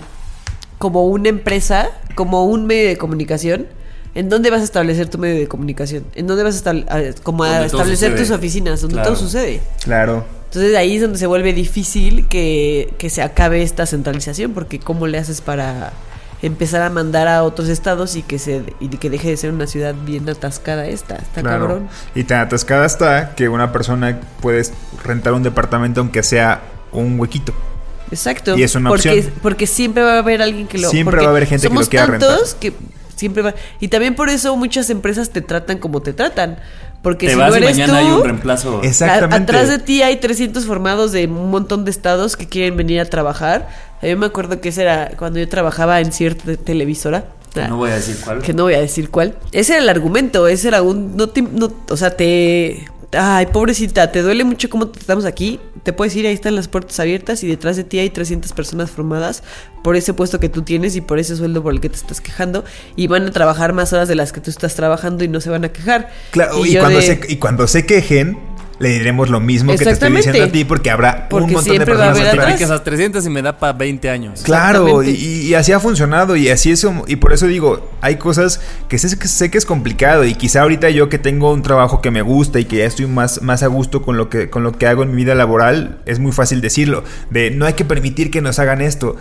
[0.78, 3.66] como una empresa, como un medio de comunicación,
[4.14, 6.04] ¿en dónde vas a establecer tu medio de comunicación?
[6.14, 6.74] ¿En dónde vas a,
[7.22, 8.80] como a establecer tus oficinas?
[8.80, 9.10] Donde Claro.
[9.10, 9.60] todo sucede.
[9.84, 10.24] Claro.
[10.46, 15.06] Entonces ahí es donde se vuelve difícil que, que se acabe esta centralización, porque ¿cómo
[15.06, 15.92] le haces para
[16.40, 19.66] empezar a mandar a otros estados y que se y que deje de ser una
[19.66, 21.16] ciudad bien atascada esta?
[21.16, 21.66] Está Claro.
[21.66, 21.88] cabrón.
[22.14, 24.62] Y tan atascada está que una persona puede
[25.04, 27.52] rentar un departamento aunque sea un huequito.
[28.10, 28.56] Exacto.
[28.56, 29.34] Y es una porque, opción.
[29.42, 31.80] porque siempre va a haber alguien que lo Siempre va a haber gente que lo
[31.80, 32.72] somos quiera tantos que
[33.18, 36.58] siempre va y también por eso muchas empresas te tratan como te tratan
[37.02, 38.80] porque Te si vas no y eres mañana tú hay un reemplazo.
[38.82, 39.34] Exactamente.
[39.36, 43.00] a- atrás de ti hay 300 formados de un montón de estados que quieren venir
[43.00, 43.68] a trabajar
[44.02, 47.62] a mí me acuerdo que ese era cuando yo trabajaba en cierta te- televisora Que
[47.68, 48.42] no voy a decir cuál.
[48.42, 49.34] que no voy a decir cuál.
[49.52, 51.16] Ese era el argumento, ese era un...
[51.16, 52.84] No te, no- o sea, te...
[53.12, 55.58] Ay, pobrecita, te duele mucho cómo te tratamos aquí.
[55.82, 58.90] Te puedes ir, ahí están las puertas abiertas y detrás de ti hay 300 personas
[58.90, 59.42] formadas
[59.82, 62.20] por ese puesto que tú tienes y por ese sueldo por el que te estás
[62.20, 62.64] quejando.
[62.96, 65.48] Y van a trabajar más horas de las que tú estás trabajando y no se
[65.48, 66.10] van a quejar.
[66.32, 68.38] Claro, y, cuando, de- se, y cuando se quejen,
[68.78, 71.64] le diremos lo mismo que te estoy diciendo a ti porque habrá Porque un montón
[71.64, 72.44] de siempre va a personas haber atrás.
[72.44, 72.46] atrás.
[72.48, 74.42] Multiplicas a 300 y me da para 20 años.
[74.42, 78.98] Claro, y, así ha funcionado y así es y por eso digo, hay cosas que
[78.98, 82.10] sé, que sé que es complicado y quizá ahorita yo que tengo un trabajo que
[82.10, 84.72] me gusta y que ya estoy más, más a gusto con lo que con lo
[84.72, 88.30] que hago en mi vida laboral, es muy fácil decirlo, de no hay que permitir
[88.30, 89.16] que nos hagan esto,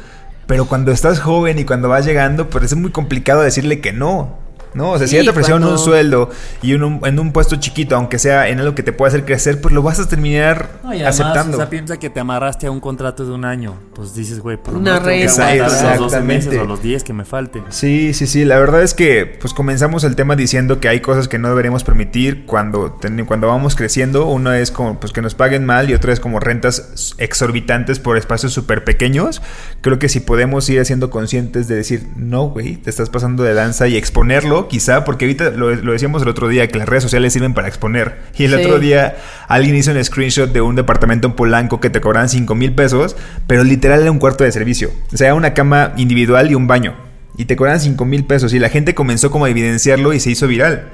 [0.46, 4.47] pero cuando estás joven y cuando vas llegando, pues es muy complicado decirle que no.
[4.74, 6.30] No, o sea, si Sí, ya te ofrecieron cuando- un sueldo
[6.62, 9.60] y un- en un puesto chiquito, aunque sea en algo que te pueda hacer crecer,
[9.62, 11.58] pues lo vas a terminar No, y además, aceptando.
[11.58, 13.76] O sea, piensa que te amarraste a un contrato de un año.
[13.94, 15.66] Pues dices, güey, por lo Una menos tengo que renta.
[15.66, 16.46] aguantar los 12 Exactamente.
[16.48, 17.64] meses o los 10 que me falten.
[17.70, 18.46] Sí, sí, sí.
[18.46, 21.84] La verdad es que pues comenzamos el tema diciendo que hay cosas que no deberíamos
[21.84, 24.26] permitir cuando, ten- cuando vamos creciendo.
[24.28, 28.18] Una es como pues que nos paguen mal y otra es como rentas exorbitantes por
[28.18, 29.42] espacios súper pequeños.
[29.82, 33.54] Creo que si podemos ir siendo conscientes de decir, no, güey, te estás pasando de
[33.54, 37.04] danza y exponerlo, quizá, porque ahorita lo, lo decíamos el otro día, que las redes
[37.04, 38.18] sociales sirven para exponer.
[38.38, 38.58] Y el Sí.
[38.66, 39.16] otro día
[39.48, 43.16] alguien hizo un screenshot de un departamento en Polanco que te cobran 5 mil pesos,
[43.46, 44.90] pero literal era un cuarto de servicio.
[45.14, 46.96] O sea, una cama individual y un baño.
[47.38, 48.52] Y te cobran 5 mil pesos.
[48.54, 50.88] Y la gente comenzó como a evidenciarlo y se hizo viral.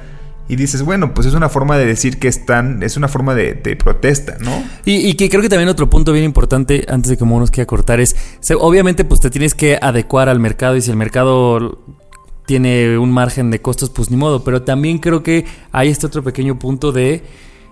[0.49, 3.53] Y dices, bueno, pues es una forma de decir que están, es una forma de,
[3.53, 4.61] de protesta, ¿no?
[4.83, 7.49] Y, y que creo que también otro punto bien importante, antes de que Mono nos
[7.51, 8.13] quiera cortar, es,
[8.59, 11.79] obviamente pues te tienes que adecuar al mercado y si el mercado
[12.45, 16.23] tiene un margen de costos, pues ni modo, pero también creo que hay este otro
[16.23, 17.23] pequeño punto de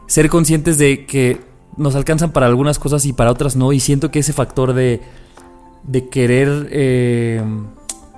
[0.07, 1.39] ser conscientes de que
[1.77, 5.01] nos alcanzan para algunas cosas y para otras no, y siento que ese factor de,
[5.84, 6.67] de querer...
[6.71, 7.43] eh,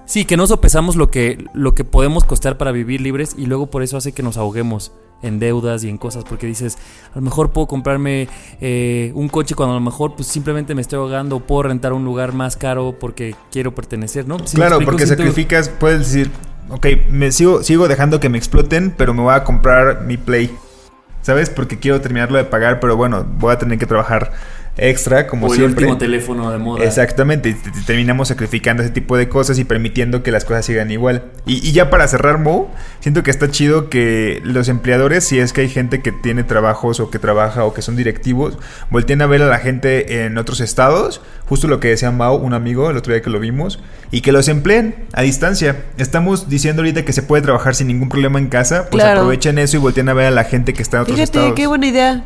[0.06, 3.68] Sí, que no sopesamos lo que, lo que podemos costar para vivir libres y luego
[3.68, 6.78] por eso hace que nos ahoguemos en deudas y en cosas, porque dices,
[7.14, 8.28] a lo mejor puedo comprarme
[8.60, 11.94] eh, un coche cuando a lo mejor pues simplemente me estoy ahogando, o puedo rentar
[11.94, 14.36] un lugar más caro porque quiero pertenecer, ¿no?
[14.36, 16.30] Claro, explico, porque siento- sacrificas, puedes decir,
[16.70, 20.54] ok, me sigo, sigo dejando que me exploten, pero me voy a comprar mi Play.
[21.22, 21.50] ¿Sabes?
[21.50, 24.34] Porque quiero terminarlo de pagar, pero bueno, voy a tener que trabajar
[24.78, 25.86] extra, como o el siempre.
[25.86, 26.84] último teléfono de moda.
[26.84, 31.24] Exactamente, y terminamos sacrificando ese tipo de cosas y permitiendo que las cosas sigan igual.
[31.46, 35.54] Y, y ya para cerrar, Mo, siento que está chido que los empleadores, si es
[35.54, 38.58] que hay gente que tiene trabajos o que trabaja o que son directivos,
[38.90, 42.54] volteen a ver a la gente en otros estados, justo lo que decía Mao, un
[42.54, 43.80] amigo, el otro día que lo vimos,
[44.12, 45.84] y que los empleen a distancia.
[45.98, 49.22] Estamos diciendo ahorita que se puede trabajar sin ningún problema en casa, pues Claro.
[49.22, 51.56] aprovechen eso y volteen a ver a la gente que está en otros Fíjate, estados.
[51.56, 52.24] qué buena idea.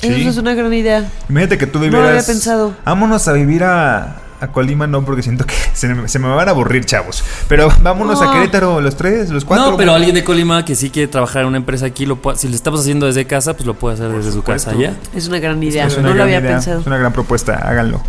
[0.00, 0.08] Sí.
[0.20, 1.10] Eso es una gran idea.
[1.28, 2.10] Imagínate que tú No lo vivieras.
[2.10, 2.74] había pensado.
[2.84, 6.46] Vámonos a vivir a, a Colima, no, porque siento que se me, se me van
[6.48, 7.24] a aburrir, chavos.
[7.48, 8.32] Pero vámonos a.
[8.32, 9.72] Querétaro, los tres, los cuatro.
[9.72, 12.38] No, pero alguien de Colima que sí quiere trabajar en una empresa aquí, lo puede-
[12.38, 14.94] si lo estamos haciendo desde casa, pues lo puede hacer desde su casa ya.
[15.14, 15.86] Es una gran idea.
[15.86, 16.80] Es una no lo había idea, pensado.
[16.80, 18.00] Es una gran propuesta, háganlo.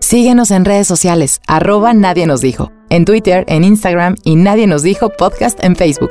[0.00, 4.82] Síguenos en redes sociales, arroba Nadie nos dijo, en Twitter, en Instagram y Nadie nos
[4.82, 6.10] dijo podcast en Facebook.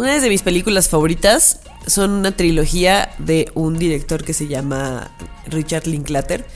[0.00, 5.10] Una de mis películas favoritas son una trilogía de un director que se llama
[5.46, 6.46] Richard Linklater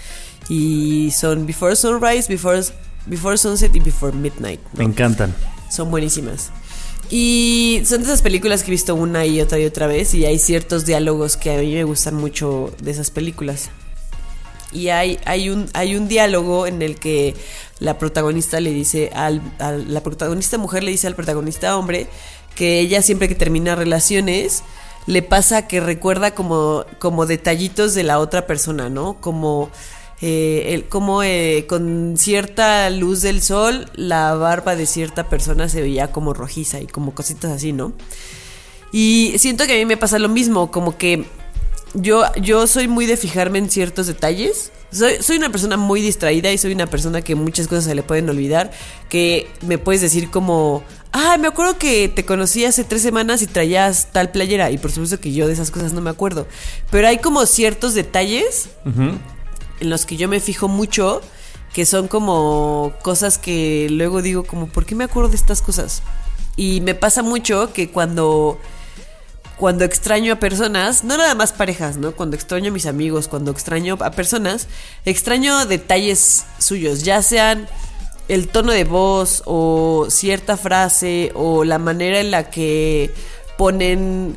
[0.49, 2.63] y son Before Sunrise, Before,
[3.05, 4.61] Before Sunset y Before Midnight.
[4.73, 5.35] Me encantan.
[5.71, 6.53] Son buenísimas.
[7.11, 10.25] Y son de esas películas que he visto una y otra y otra vez y
[10.25, 13.69] hay ciertos diálogos que a mí me gustan mucho de esas películas.
[14.73, 17.35] Y hay, hay, un, hay un diálogo en el que
[17.79, 22.09] la protagonista le dice al, al- la protagonista mujer le dice al protagonista hombre
[22.55, 24.63] que ella siempre que termina relaciones
[25.07, 29.21] le pasa que recuerda como, como detallitos de la otra persona, ¿no?
[29.21, 29.71] Como
[30.23, 35.83] eh, el- como eh, con cierta luz del sol la barba de cierta persona se
[35.83, 37.93] veía como rojiza y como cositas así, ¿no?
[38.93, 41.25] Y siento que a mí me pasa lo mismo, como que
[41.95, 44.71] yo, yo soy muy de fijarme en ciertos detalles.
[44.95, 48.03] Soy, soy una persona muy distraída y soy una persona que muchas cosas se le
[48.03, 48.71] pueden olvidar.
[49.09, 53.47] Que me puedes decir como, ah, me acuerdo que te conocí hace tres semanas y
[53.47, 54.71] traías tal playera.
[54.71, 56.47] Y por supuesto que yo de esas cosas no me acuerdo.
[56.91, 61.21] Pero hay como ciertos detalles en los que yo me fijo mucho,
[61.73, 66.03] que son como cosas que luego digo como, ¿por qué me acuerdo de estas cosas?
[66.57, 68.61] Y me pasa mucho que cuando
[69.59, 72.13] cuando extraño a personas, no nada más parejas, ¿no?
[72.13, 74.67] Cuando extraño a mis amigos, cuando extraño a personas,
[75.05, 77.69] extraño detalles suyos, ya sean
[78.29, 83.13] el tono de voz o cierta frase o la manera en la que
[83.57, 84.37] ponen,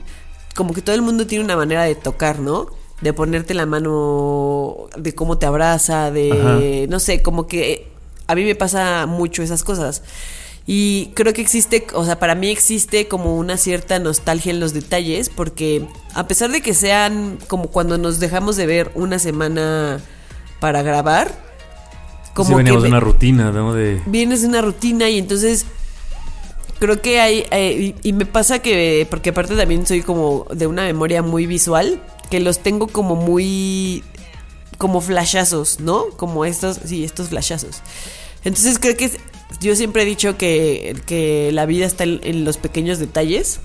[0.55, 2.67] como que todo el mundo tiene una manera de tocar, ¿no?
[3.01, 7.87] De ponerte la mano, de cómo te abraza, de, no sé, como que
[8.27, 10.03] a mí me pasa mucho esas cosas.
[10.69, 14.73] Y creo que existe, o sea, para mí existe como una cierta nostalgia en los
[14.73, 20.01] detalles, porque a pesar de que sean como cuando nos dejamos de ver una semana
[20.59, 21.31] para grabar,
[22.33, 23.73] Como que veníamos de me- una rutina, ¿no?
[23.73, 24.01] De...
[24.07, 25.65] vienes de una rutina y entonces
[26.79, 30.67] creo que hay, eh, y, y me pasa que, porque aparte también soy como de
[30.67, 34.03] una memoria muy visual, que los tengo como muy,
[34.77, 36.07] como flashazos, ¿no?
[36.17, 37.77] Como estos, sí, estos flashazos.
[38.43, 39.09] Entonces creo que
[39.61, 43.59] yo siempre he dicho que, que la vida está en, en los pequeños detalles.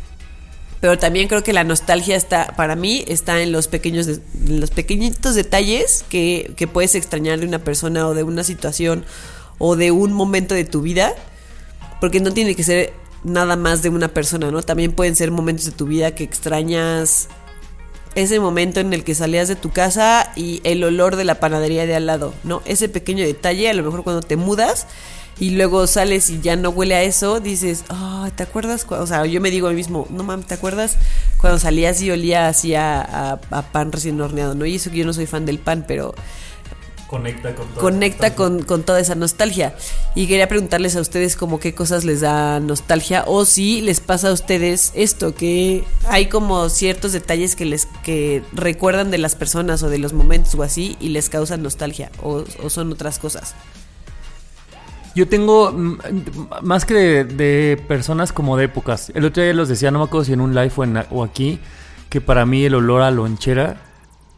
[0.81, 4.71] Pero también creo que la nostalgia está, para mí, está en los pequeños, en los
[4.71, 9.05] pequeñitos detalles que, que puedes extrañar de una persona o de una situación
[9.59, 11.15] o de un momento de tu vida.
[12.01, 12.93] Porque no tiene que ser
[13.23, 14.63] nada más de una persona, ¿no?
[14.63, 17.29] También pueden ser momentos de tu vida que extrañas
[18.15, 21.87] ese momento en el que salías de tu casa y el olor de la panadería
[21.87, 22.61] de al lado, ¿no?
[22.65, 24.87] Ese pequeño detalle, a lo mejor cuando te mudas
[25.41, 28.85] y luego sales y ya no huele a eso, dices, ah, ¿te acuerdas?
[28.85, 30.97] cu-?" O sea, yo me digo a mí mismo, no mames, ¿te acuerdas
[31.39, 34.67] cuando salías y olía así a, a- a pan recién horneado, ¿no?
[34.67, 36.15] Y eso que yo no soy fan del pan, pero
[37.09, 37.81] Conecta con todo.
[37.81, 39.75] conecta con, con toda esa nostalgia.
[40.15, 44.29] Y quería preguntarles a ustedes como qué cosas les da nostalgia o si les pasa
[44.31, 49.83] a ustedes esto, que hay como ciertos detalles que les que recuerdan de las personas
[49.83, 53.55] o de los momentos o así y les causan nostalgia o, o son otras cosas.
[55.15, 55.73] Yo tengo
[56.63, 59.11] más que de, de personas como de épocas.
[59.15, 61.23] El otro día los decía, no me acuerdo si en un live o, en- o
[61.25, 61.59] aquí,
[62.09, 63.77] que para mí el olor a lonchera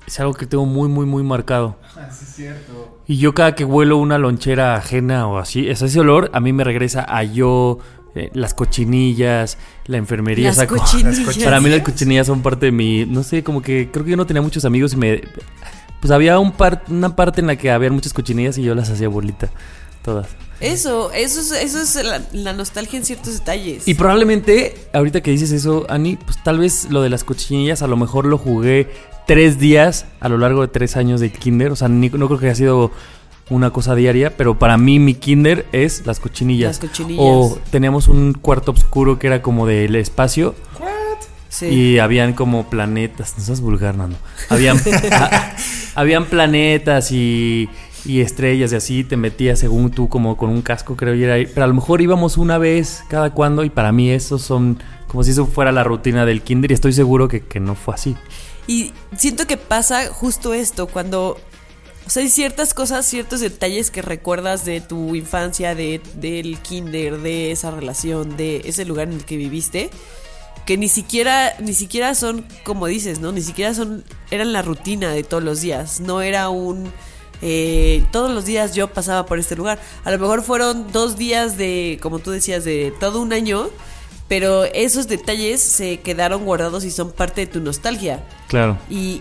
[0.06, 1.76] es algo que tengo muy, muy, muy marcado.
[3.06, 6.52] Y yo cada que huelo una lonchera ajena o así, es ese olor a mí
[6.52, 7.78] me regresa a yo,
[8.16, 10.48] eh, las cochinillas, la enfermería.
[10.48, 11.38] Las o sea, como- cochinillas.
[11.44, 14.16] Para mí las cochinillas son parte de mi, no sé, como que creo que yo
[14.16, 15.22] no tenía muchos amigos y me...
[16.00, 18.90] Pues había un par, una parte en la que había muchas cochinillas y yo las
[18.90, 19.48] hacía bolita,
[20.04, 20.26] todas.
[20.64, 23.86] Eso, eso es, eso es la, la nostalgia en ciertos detalles.
[23.88, 27.86] Y probablemente, ahorita que dices eso, Ani, pues tal vez lo de las cochinillas a
[27.86, 28.88] lo mejor lo jugué
[29.26, 31.70] tres días a lo largo de tres años de kinder.
[31.72, 32.90] O sea, ni- no creo que haya sido
[33.50, 36.80] una cosa diaria, pero para mí mi kinder es las cochinillas.
[36.80, 37.20] Las cochinillas.
[37.24, 40.54] O teníamos un cuarto oscuro que era como del espacio
[41.50, 41.66] Sí.
[41.66, 43.34] y habían como planetas.
[43.38, 44.16] No seas vulgar, Nando.
[44.48, 44.76] Habían,
[45.12, 45.54] a-
[45.94, 47.68] habían planetas y,
[48.04, 49.04] y estrellas y así.
[49.04, 51.14] Te metías según tú como con un casco, creo.
[51.14, 54.42] Y era, pero a lo mejor íbamos una vez cada cuando y para mí esos
[54.42, 57.74] son como si eso fuera la rutina del kinder y estoy seguro que, que no
[57.74, 58.16] fue así.
[58.66, 61.38] Y siento que pasa justo esto, cuando...
[62.06, 67.18] O sea, hay ciertas cosas, ciertos detalles que recuerdas de tu infancia, de, del kinder,
[67.20, 69.88] de esa relación, de ese lugar en el que viviste,
[70.66, 73.32] que ni siquiera, ni siquiera son, como dices, ¿no?
[73.32, 76.92] Ni siquiera son, eran la rutina de todos los días, no era un...
[77.46, 79.78] eh, todos los días yo pasaba por este lugar.
[80.04, 83.68] A lo mejor fueron dos días de, como tú decías, de todo un año
[84.28, 88.24] Pero esos detalles se quedaron guardados y son parte de tu nostalgia.
[88.48, 88.78] Claro.
[88.88, 89.20] Y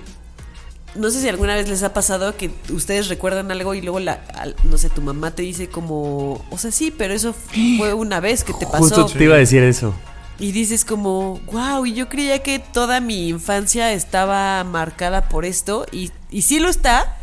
[0.96, 4.22] no sé si alguna vez les ha pasado que ustedes recuerdan algo y luego la,
[4.64, 7.34] no sé, tu mamá te dice como, o sea, sí, pero eso
[7.78, 8.78] fue una vez que te pasó.
[8.78, 9.94] Justo te iba a decir eso.
[10.40, 15.86] Y dices como, wow, y yo creía que toda mi infancia estaba marcada por esto.
[15.92, 17.18] Y, y sí lo está,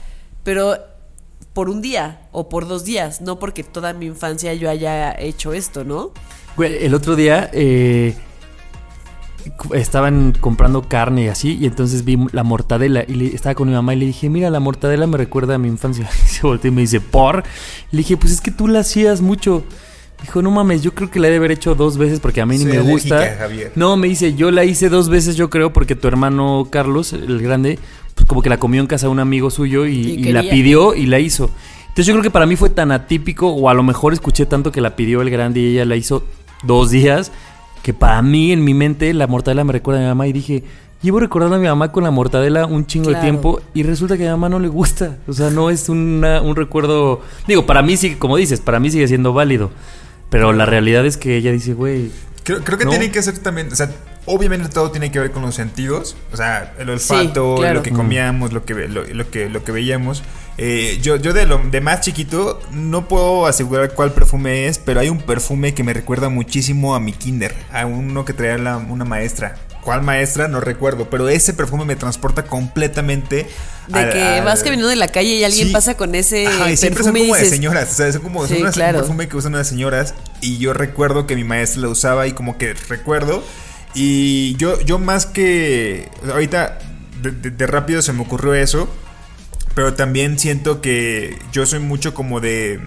[0.44, 0.89] pero
[1.52, 5.52] por un día o por dos días, no porque toda mi infancia yo haya hecho
[5.52, 6.12] esto, ¿no?
[6.56, 8.14] Güey, el otro día eh,
[9.74, 13.94] estaban comprando carne y así, y entonces vi la mortadela y estaba con mi mamá
[13.94, 16.08] y le dije, mira, la mortadela me recuerda a mi infancia.
[16.24, 17.44] Y se volteó y me dice, ¿por?
[17.90, 19.64] Le dije, pues es que tú la hacías mucho.
[20.22, 22.46] Dijo, no mames, yo creo que la he de haber hecho dos veces porque a
[22.46, 23.36] mí ni Soy me gusta.
[23.38, 23.72] Javier.
[23.74, 27.40] No, me dice, yo la hice dos veces, yo creo, porque tu hermano Carlos, el
[27.42, 27.78] grande,
[28.14, 30.42] pues como que la comió en casa de un amigo suyo y, Y y la
[30.42, 31.50] pidió y la hizo.
[31.82, 34.70] Entonces yo creo que para mí fue tan atípico, o a lo mejor escuché tanto
[34.72, 36.22] que la pidió el grande y ella la hizo
[36.62, 37.32] dos días,
[37.82, 40.62] que para mí en mi mente la mortadela me recuerda a mi mamá y dije,
[41.02, 43.18] llevo recordando a mi mamá con la mortadela un chingo Claro.
[43.24, 45.16] de tiempo y resulta que a mi mamá no le gusta.
[45.26, 48.90] O sea, no es una- un recuerdo, digo, para mí sigue, como dices, para mí
[48.90, 49.70] sigue siendo válido.
[50.30, 52.10] Pero la realidad es que ella dice, güey,
[52.42, 52.90] Creo, creo que ¿No?
[52.90, 53.90] tiene que ser también, o sea,
[54.24, 57.74] obviamente todo tiene que ver con los sentidos, o sea, el olfato, claro.
[57.74, 60.22] lo que comíamos, lo que ve- lo, lo que lo que veíamos.
[60.56, 65.00] Eh, yo yo de lo de más chiquito no puedo asegurar cuál perfume es, pero
[65.00, 68.78] hay un perfume que me recuerda muchísimo a mi kinder, a uno que traía la-
[68.78, 69.56] una maestra.
[69.84, 70.46] ¿Cuál maestra?
[70.48, 73.48] No recuerdo, pero ese perfume me transporta completamente
[73.88, 75.72] De al- que al- vas caminando en la calle y alguien Sí.
[75.72, 78.22] pasa con ese Ajá, y siempre son perfume y como de señoras, o sea, son
[78.22, 78.98] como son Sí, unas- claro.
[78.98, 82.32] un perfume que usan unas señoras y yo recuerdo que mi maestra lo usaba y
[82.32, 83.42] como que recuerdo
[83.94, 86.78] y yo yo más que ahorita
[87.22, 88.88] de, de- de rápido se me ocurrió eso,
[89.74, 92.80] pero también siento que yo soy mucho como de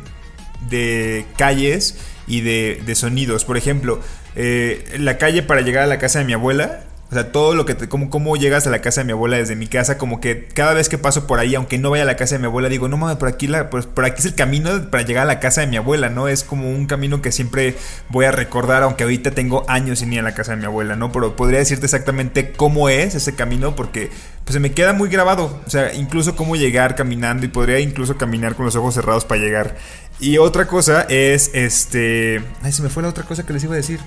[0.69, 3.43] de calles y de, de sonidos.
[3.43, 3.99] Por ejemplo,
[4.35, 6.81] eh, la calle para llegar a la casa de mi abuela.
[7.11, 9.37] O sea, todo lo que te, como, cómo llegas a la casa de mi abuela
[9.37, 12.07] desde mi casa, como que cada vez que paso por ahí, aunque no vaya a
[12.07, 14.25] la casa de mi abuela, digo, no mames, por aquí la, por, por aquí es
[14.25, 16.27] el camino para llegar a la casa de mi abuela, ¿no?
[16.27, 17.75] Es como un camino que siempre
[18.09, 20.95] voy a recordar, aunque ahorita tengo años sin ir a la casa de mi abuela,
[20.95, 21.11] ¿no?
[21.11, 24.09] Pero podría decirte exactamente cómo es ese camino, porque
[24.43, 25.61] pues se me queda muy grabado.
[25.67, 29.39] O sea, incluso cómo llegar caminando y podría incluso caminar con los ojos cerrados para
[29.39, 29.75] llegar.
[30.23, 32.41] Y otra cosa es este.
[32.61, 33.99] Ay, se me fue la otra cosa que les iba a decir.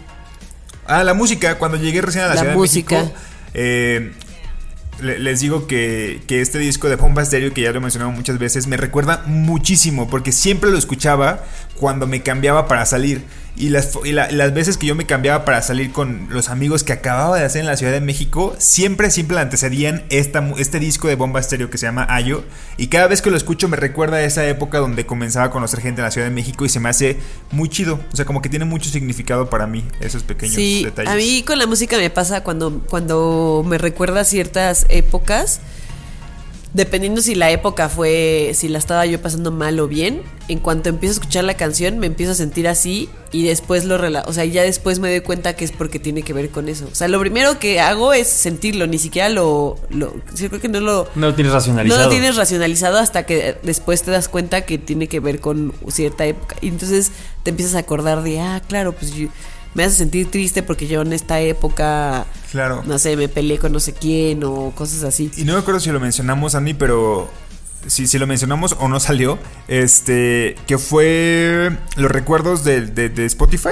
[0.87, 1.59] Ah, la música.
[1.59, 2.97] Cuando llegué recién a la, La Ciudad música.
[2.97, 3.21] de México.
[3.55, 4.13] eh,
[5.01, 8.11] le- les digo que, que este disco de Bomba Stereo, que ya lo he mencionado
[8.13, 11.45] muchas veces, me recuerda muchísimo, porque siempre lo escuchaba
[11.79, 13.23] cuando me cambiaba para salir.
[13.59, 16.85] Y las, y la- las veces que yo me cambiaba para salir con los amigos
[16.85, 21.09] que acababa de hacer en la Ciudad de México, siempre, siempre antecedían esta, este disco
[21.09, 22.45] de Bomba Stereo que se llama Ayo.
[22.77, 25.81] Y cada vez que lo escucho me recuerda a esa época donde comenzaba a conocer
[25.81, 27.17] gente en la Ciudad de México y se me hace
[27.51, 27.99] muy chido.
[28.13, 31.11] O sea, como que tiene mucho significado para mí esos pequeños Sí, detalles.
[31.13, 35.61] a mí con la música me pasa cuando, cuando me recuerda ciertas épocas.
[36.77, 40.91] Dependiendo si la época fue, si la estaba yo pasando mal o bien, en cuanto
[40.91, 44.33] empiezo a escuchar la canción me empiezo a sentir así y después lo rela o
[44.35, 46.87] sea, ya después me doy cuenta que es porque tiene que ver con eso.
[46.93, 50.69] O sea, lo primero que hago es sentirlo, ni siquiera lo, lo sí, creo que
[50.69, 52.03] no lo, no lo tienes no racionalizado.
[52.05, 56.27] lo tienes racionalizado hasta que después te das cuenta que tiene que ver con cierta
[56.27, 56.57] época.
[56.61, 57.11] Y entonces
[57.43, 59.29] te empiezas a acordar de, ah, claro, pues yo-
[59.77, 62.83] me hace sentir triste porque yo en esta época, Claro.
[62.87, 65.31] no sé, me peleé con no sé quién o cosas así.
[65.37, 67.31] Y no me acuerdo si lo mencionamos, Andy, pero
[67.87, 73.27] si, si lo mencionamos o no salió, este, que fue los recuerdos de, de- de
[73.27, 73.71] Spotify.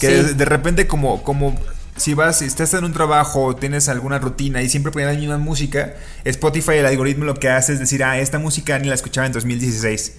[0.00, 0.14] Que Sí.
[0.28, 1.58] de, de repente como, como
[1.96, 5.18] si vas, si estás en un trabajo o tienes alguna rutina y siempre pones la
[5.18, 8.94] misma música, Spotify, el algoritmo lo que hace es decir, ah, esta música ni la
[8.94, 10.12] escuchaba en 2016.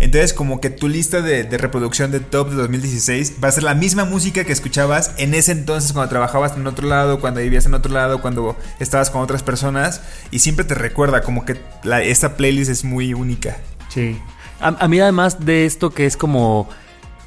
[0.00, 3.74] Entonces, como que tu lista de, reproducción de top de 2016 va a ser la
[3.74, 7.74] misma música que escuchabas en ese entonces cuando trabajabas en otro lado, cuando vivías en
[7.74, 11.56] otro lado, cuando estabas con otras personas y siempre te recuerda como que
[12.02, 13.56] esta playlist es muy única.
[13.88, 14.18] Sí.
[14.60, 16.68] A mí además de esto que es como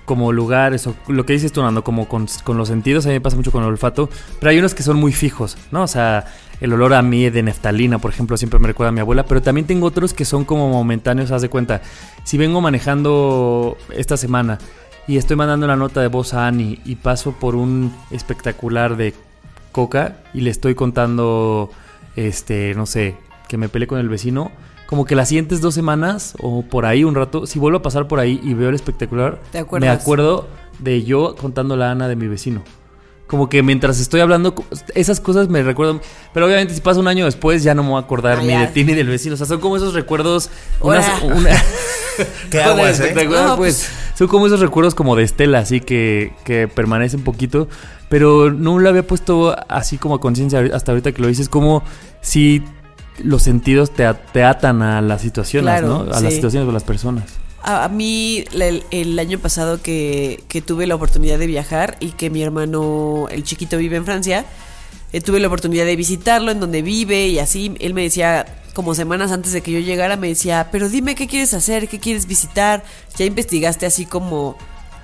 [0.08, 3.16] como lugares o lo que dices tú, Nando, como con, con los sentidos, a mí
[3.16, 5.84] me pasa mucho con el olfato, pero hay unos que son muy fijos, ¿no?
[5.84, 6.26] O sea,
[6.62, 9.42] el olor a mí de neftalina, por ejemplo, siempre me recuerda a mi abuela, pero
[9.42, 11.82] también tengo otros que son como momentáneos, haz de cuenta.
[12.24, 14.60] Si vengo manejando esta semana
[15.10, 19.14] y estoy mandando una nota de voz a Annie y paso por un espectacular de
[19.74, 21.70] coca y le estoy contando,
[22.16, 23.18] este, no sé,
[23.50, 24.54] que me peleé con el vecino,
[24.88, 28.08] como que las siguientes dos semanas o por ahí un rato, si vuelvo a pasar
[28.08, 30.48] por ahí y veo el espectacular, ¿Te me acuerdo
[30.80, 32.64] de yo contando la Ana de mi vecino.
[33.28, 34.56] Como que mientras estoy hablando,
[34.96, 36.00] esas cosas me recuerdan.
[36.34, 38.48] Pero obviamente, si pasa un año después, ya no me voy a acordar Ah, ni
[38.50, 38.62] ya.
[38.62, 39.34] de ti ni del vecino.
[39.34, 40.50] O sea, son como esos recuerdos.
[40.80, 41.50] unas- una-
[42.50, 43.14] Qué aguas, ¿eh?
[43.30, 43.90] No, pues.
[44.18, 47.68] Son como esos recuerdos como de Estela, así que, que permanecen un poquito.
[48.10, 51.84] Pero no lo había puesto así como a conciencia hasta ahorita que lo dices, como
[52.22, 52.64] si
[53.24, 56.14] los sentidos te, te atan a las situaciones, Claro, ¿no?
[56.14, 57.24] A las situaciones o a las personas.
[57.64, 62.12] A, a mí el, el año pasado que, que tuve la oportunidad de viajar y
[62.12, 64.46] que mi hermano, el chiquito, vive en Francia,
[65.14, 67.76] eh, tuve la oportunidad de visitarlo en donde vive y así.
[67.80, 71.28] Él me decía, como semanas antes de que yo llegara, me decía, pero dime qué
[71.28, 72.84] quieres hacer, qué quieres visitar.
[73.18, 74.58] Ya investigaste así como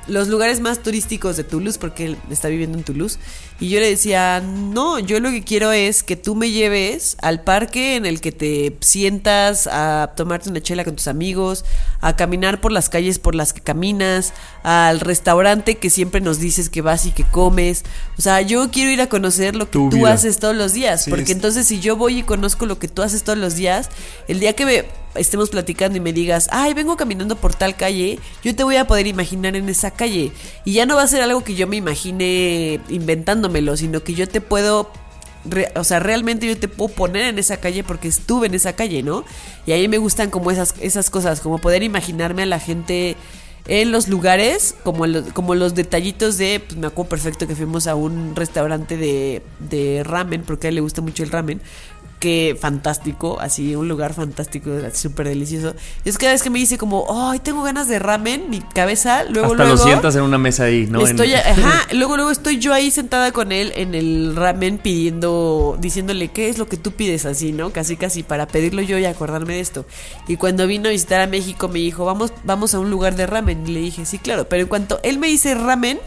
[0.08, 3.18] los lugares más turísticos de Toulouse, porque él está viviendo en Toulouse.
[3.60, 7.42] Y yo le decía, no, yo lo que quiero es que tú me lleves al
[7.44, 11.64] parque en el que te sientas a tomarte una chela con tus amigos,
[12.02, 14.34] a caminar por las calles por las que caminas,
[14.64, 17.84] al restaurante que siempre nos dices que vas y que comes.
[18.18, 20.14] O sea, yo quiero ir a conocer lo que Tu tú vida.
[20.14, 22.88] haces todos los días, Sí, porque es- entonces si yo voy y conozco lo que
[22.90, 23.90] tú haces todos los días,
[24.28, 24.86] el día que me
[25.16, 28.88] estemos platicando y me digas, ay, vengo caminando por tal calle, yo te voy a
[28.88, 30.32] poder imaginar en esa calle.
[30.66, 34.28] Y ya no va a ser algo que yo me imagine inventándomelo, sino que yo
[34.28, 34.92] te puedo,
[35.76, 39.04] o sea, realmente yo te puedo poner en esa calle porque estuve en esa calle,
[39.04, 39.24] ¿no?
[39.66, 43.16] Y a mí me gustan como esas, esas cosas, como poder imaginarme a la gente
[43.66, 47.88] en los lugares, como, lo- como los detallitos de, pues me acuerdo perfecto que fuimos
[47.88, 51.62] a un restaurante de, de ramen, porque a él le gusta mucho el ramen,
[52.20, 55.76] que fantástico, así, un lugar fantástico, súper delicioso.
[56.06, 58.62] Y es que cada vez que me dice como, ay, tengo ganas de ramen, mi
[58.62, 59.78] cabeza, luego, Hasta luego...
[59.78, 61.06] lo sientas en una mesa ahí, ¿no?
[61.06, 66.30] En- ajá, luego, luego estoy yo ahí sentada con él en el ramen pidiendo, diciéndole
[66.30, 67.72] qué es lo que tú pides así, ¿no?
[67.72, 69.86] Casi, casi para pedirlo yo y acordarme de esto.
[70.28, 73.28] Y cuando vino a visitar a México me dijo, vamos, vamos a un lugar de
[73.28, 73.68] ramen.
[73.68, 74.48] Y le dije, sí, claro.
[74.48, 76.00] Pero en cuanto él me dice ramen,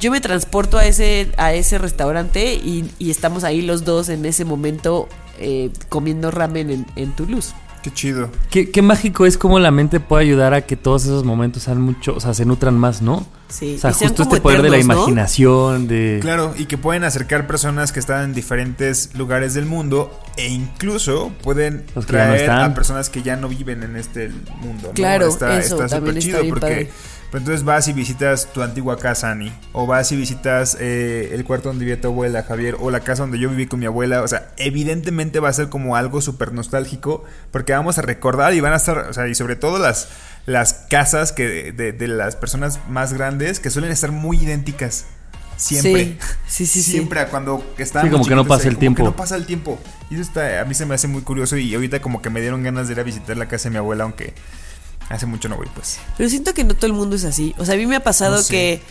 [0.00, 4.24] yo me transporto a ese, a ese restaurante y, y estamos ahí los dos en
[4.26, 5.08] ese momento
[5.38, 7.54] eh, comiendo ramen en, en Toulouse.
[7.82, 8.30] Qué chido.
[8.48, 11.80] Qué, qué mágico es cómo la mente puede ayudar a que todos esos momentos sean
[11.80, 13.26] mucho, o sea, se nutran más, ¿no?
[13.48, 16.20] Sí, O sea, y sean justo como este poder de la imaginación, de...
[16.22, 21.32] Claro, y que pueden acercar personas que están en diferentes lugares del mundo e incluso
[21.42, 24.28] pueden Los no traer a personas que ya no viven en este
[24.60, 24.88] mundo.
[24.88, 24.92] ¿no?
[24.94, 26.90] Claro, está eso está súper está chido porque padre.
[27.32, 31.44] Pues, entonces vas y visitas tu antigua casa, Ani, o vas y visitas eh, el
[31.46, 34.20] cuarto donde vivía tu abuela, Javier, o la casa donde yo viví con mi abuela.
[34.22, 38.60] O sea, evidentemente va a ser como algo súper nostálgico porque vamos a recordar y
[38.60, 40.10] van a estar, o sea, y sobre todo las
[40.44, 45.06] las casas que de, de las personas más grandes que suelen estar muy idénticas.
[45.56, 46.18] Siempre.
[46.46, 46.82] Sí, sí, sí.
[46.82, 46.90] sí.
[46.90, 48.96] Siempre a cuando estábamos Sí, como que no pasa el como tiempo.
[48.96, 49.78] que no pasa el tiempo.
[50.10, 52.40] Y eso está, a mí se me hace muy curioso y ahorita como que me
[52.42, 54.34] dieron ganas de ir a visitar la casa de mi abuela, aunque
[55.08, 55.98] hace mucho no voy, pues.
[56.16, 57.54] Pero siento que no todo el mundo es así.
[57.58, 58.50] O sea, a mí me ha pasado No sé.
[58.52, 58.82] que.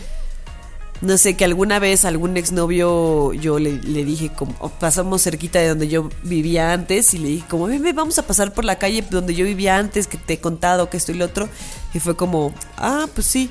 [1.00, 5.58] No sé, que alguna vez algún exnovio yo le, le dije, como o pasamos cerquita
[5.58, 8.76] de donde yo vivía antes y le dije, como, ven, vamos a pasar por la
[8.76, 11.48] calle donde yo vivía antes, que te he contado que esto y lo otro.
[11.92, 13.50] Y fue como, ah, pues sí.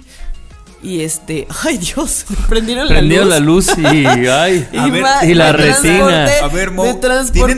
[0.83, 3.67] Y este, ay Dios, prendieron, Prendieron la la luz.
[3.77, 3.85] luz y...
[4.27, 6.25] Ay, A ver, y la retina.
[6.41, 7.11] A ver, Mo, tienen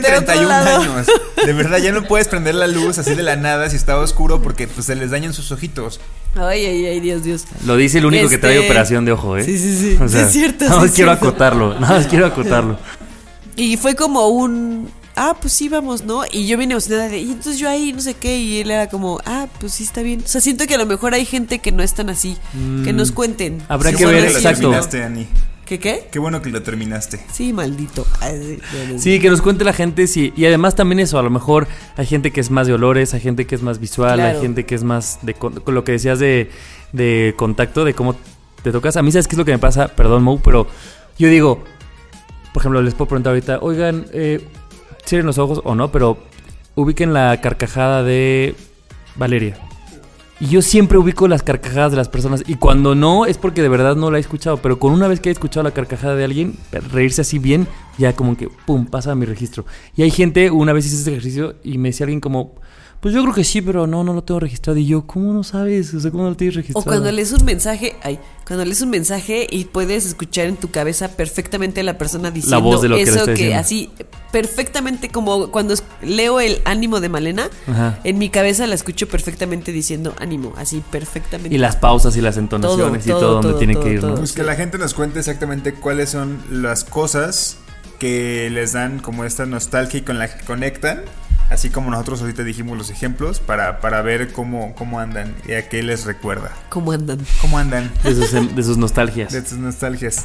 [0.04, 0.80] a otro 31 lado.
[0.82, 1.06] años.
[1.46, 4.42] De verdad, ya no puedes prender la luz así de la nada si está oscuro
[4.42, 6.00] porque pues se les dañan sus ojitos.
[6.36, 7.44] Ay, ay, ay, Dios, Dios.
[7.64, 9.44] Lo dice el único que trae Este- operación de ojo, ¿eh?
[9.44, 9.98] Sí, sí, sí.
[10.08, 11.28] Sí, es cierto, Nada más quiero cierto.
[11.28, 11.80] acotarlo.
[11.80, 12.78] Nada más quiero acotarlo.
[13.56, 16.22] Y fue como un, ah, pues sí, vamos, ¿no?
[16.30, 18.88] Y yo vine emocionada de, y entonces yo ahí, no sé qué, y él era
[18.88, 20.22] como, ah, pues sí, está bien.
[20.24, 22.36] O sea, siento que a lo mejor hay gente que no es tan así,
[22.84, 23.62] que nos cuenten.
[23.68, 24.60] Habrá Qué que bueno ver, lo exacto.
[24.60, 25.26] terminaste, Ani.
[25.64, 26.08] ¿Qué qué?
[26.12, 27.24] Qué bueno que lo terminaste.
[27.32, 28.06] Sí, maldito.
[28.20, 28.60] Ay,
[28.98, 30.30] sí, que nos cuente la gente, sí.
[30.36, 33.20] Y además también eso, a lo mejor hay gente que es más de olores, hay
[33.20, 34.36] gente que es más visual, Claro.
[34.36, 36.50] hay gente que es más de con, con lo que decías de,
[36.92, 38.14] de contacto, de cómo
[38.62, 38.98] te tocas.
[38.98, 39.88] A mí, ¿sabes qué es lo que me pasa?
[39.88, 40.66] Perdón, Mo, pero
[41.18, 41.64] yo digo,
[42.52, 44.46] por ejemplo, les puedo preguntar ahorita, oigan, eh,
[45.04, 46.18] cierren los ojos o no, pero
[46.74, 48.54] ubiquen la carcajada de
[49.16, 49.56] Valeria.
[50.40, 52.42] Y yo siempre ubico las carcajadas de las personas.
[52.46, 54.56] Y cuando no, es porque de verdad no la he escuchado.
[54.56, 56.56] Pero con una vez que he escuchado la carcajada de alguien,
[56.90, 59.64] reírse así bien, ya como que, pum, pasa a mi registro.
[59.96, 62.56] Y hay gente, una vez hice este ejercicio y me decía alguien como,
[63.04, 64.78] pues yo creo que sí, pero no, no lo tengo registrado.
[64.78, 65.92] Y yo, ¿cómo no sabes?
[65.92, 66.86] O sea, ¿cómo no lo tienes O registrado?
[66.86, 71.08] cuando lees un mensaje, ay, cuando lees un mensaje y puedes escuchar en tu cabeza
[71.08, 73.90] perfectamente a la persona diciendo voz de lo eso que así
[74.32, 77.98] perfectamente como cuando leo el ánimo de Malena, Ajá.
[78.04, 81.54] en mi cabeza la escucho perfectamente diciendo ánimo, así perfectamente.
[81.54, 83.92] Y las pausas y las entonaciones Todo, y todo, todo, donde todo, tiene todo, que
[83.92, 84.10] ir, todo.
[84.12, 84.16] ¿no?
[84.16, 87.58] Pues que la gente nos cuente exactamente cuáles son las cosas
[87.98, 91.02] que les dan como esta nostalgia y con la que conectan.
[91.50, 95.68] Así como nosotros ahorita dijimos los ejemplos para, para ver cómo, cómo andan y a
[95.68, 96.50] qué les recuerda.
[96.70, 97.18] ¿Cómo andan?
[97.40, 97.90] ¿Cómo andan?
[98.02, 99.32] De sus, em- de sus nostalgias.
[99.32, 100.24] De tus nostalgias.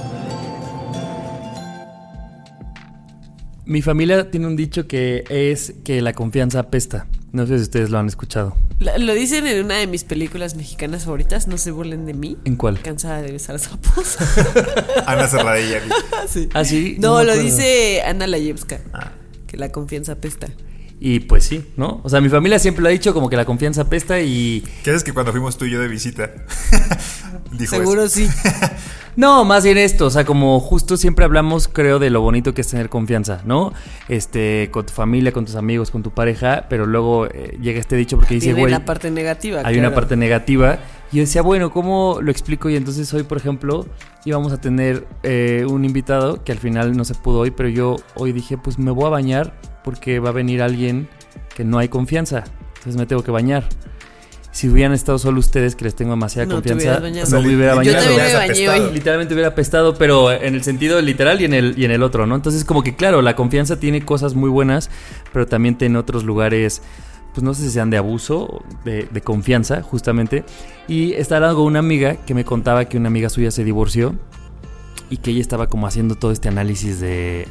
[3.71, 7.07] Mi familia tiene un dicho que es que la confianza apesta.
[7.31, 8.53] No sé si ustedes lo han escuchado.
[8.79, 12.37] Lo, lo dicen en una de mis películas mexicanas favoritas, No se burlen de mí.
[12.43, 12.81] ¿En cuál?
[12.81, 14.17] Cansada de besar sapos.
[15.07, 15.79] Ana Cerradilla.
[16.27, 16.49] Sí.
[16.53, 16.97] ¿Ah, sí?
[16.99, 17.43] No, me lo acuerdo.
[17.43, 18.81] dice Ana Layevska.
[18.91, 19.13] Ah.
[19.47, 20.49] Que la confianza apesta.
[21.03, 21.99] Y pues sí, ¿no?
[22.03, 24.63] O sea, mi familia siempre lo ha dicho como que la confianza apesta y...
[24.83, 26.29] ¿Qué es que cuando fuimos tú y yo de visita?
[27.51, 28.17] Dijo Seguro eso.
[28.17, 28.29] sí.
[29.15, 32.61] No, más bien esto, o sea, como justo siempre hablamos, creo, de lo bonito que
[32.61, 33.73] es tener confianza, ¿no?
[34.07, 37.97] Este, con tu familia, con tus amigos, con tu pareja, pero luego eh, llega este
[37.97, 39.63] dicho porque dice, güey, la parte negativa.
[39.65, 40.79] hay una parte negativa.
[41.11, 42.69] Y yo decía, bueno, ¿cómo lo explico?
[42.69, 43.85] Y entonces hoy, por ejemplo,
[44.23, 47.97] íbamos a tener eh, un invitado que al final no se pudo hoy, pero yo
[48.15, 49.53] hoy dije, pues me voy a bañar
[49.83, 51.07] porque va a venir alguien
[51.55, 52.43] que no hay confianza.
[52.77, 53.65] Entonces me tengo que bañar.
[54.51, 57.93] Si hubieran estado solo ustedes, que les tengo demasiada No confianza, no me hubiera Yo
[57.93, 57.95] bañado.
[57.95, 58.87] también me Hubieras bañé apestado.
[58.87, 58.93] hoy.
[58.93, 62.27] Literalmente hubiera apestado, pero en el sentido literal y en el, y en el otro,
[62.27, 62.35] ¿no?
[62.35, 64.89] Entonces, como que claro, la confianza tiene cosas muy buenas,
[65.31, 66.81] pero también tiene otros lugares,
[67.33, 70.43] pues no sé si sean de abuso, de, de confianza, justamente.
[70.89, 74.15] Y estaba con una amiga que me contaba que una amiga suya se divorció
[75.09, 77.47] y que ella estaba como haciendo todo este análisis de,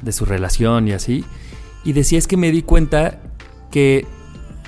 [0.00, 1.22] de su relación y así.
[1.84, 3.20] Y decía, es que me di cuenta
[3.70, 4.06] que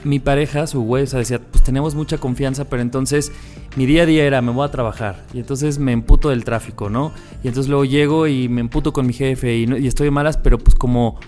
[0.04, 3.32] mi pareja, su güey, decía, pues tenemos mucha confianza, pero entonces
[3.76, 5.24] mi día a día era, me voy a trabajar.
[5.32, 7.12] Y entonces me emputo del tráfico, ¿no?
[7.42, 10.74] Y entonces luego llego y me emputo con mi jefe y, estoy malas, pero pues
[10.74, 11.18] como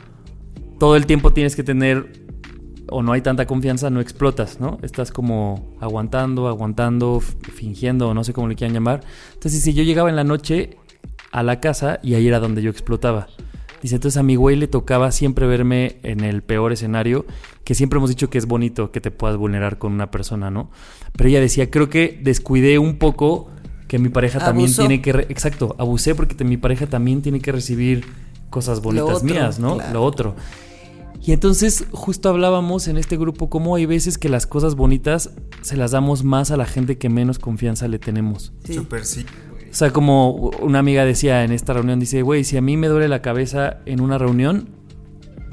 [0.78, 2.24] todo el tiempo tienes que tener
[2.90, 4.78] o no hay tanta confianza, no explotas, ¿no?
[4.82, 9.00] Estás como aguantando, aguantando, fingiendo, o no sé cómo le quieran llamar.
[9.32, 10.76] Entonces, si yo llegaba en la noche
[11.32, 13.28] a la casa y ahí era donde yo explotaba.
[13.84, 17.26] Dice, entonces a mi güey le tocaba siempre verme en el peor escenario,
[17.64, 20.70] que siempre hemos dicho que es bonito que te puedas vulnerar con una persona, ¿no?
[21.12, 23.50] Pero ella decía, creo que descuidé un poco
[23.86, 25.12] que mi pareja también tiene que...
[25.12, 28.06] re- Exacto, abusé porque te- mi pareja también tiene que recibir
[28.48, 29.74] cosas bonitas otro, mías, ¿no?
[29.74, 29.92] claro.
[29.92, 30.34] Lo otro.
[31.22, 35.30] Y entonces justo hablábamos en este grupo cómo hay veces que las cosas bonitas
[35.60, 38.54] se las damos más a la gente que menos confianza le tenemos.
[38.64, 38.72] Sí.
[38.72, 39.26] Súper sí.
[39.74, 42.86] O sea, como una amiga decía en esta reunión, dice, güey, si a mí me
[42.86, 44.68] duele la cabeza en una reunión,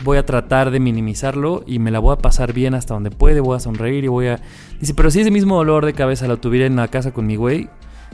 [0.04, 3.40] voy a tratar de minimizarlo y me la voy a pasar bien hasta donde puede,
[3.40, 4.40] voy a sonreír y voy a...
[4.80, 7.36] Dice, pero si ese mismo dolor de cabeza lo tuviera en la casa con mi
[7.36, 7.68] güey,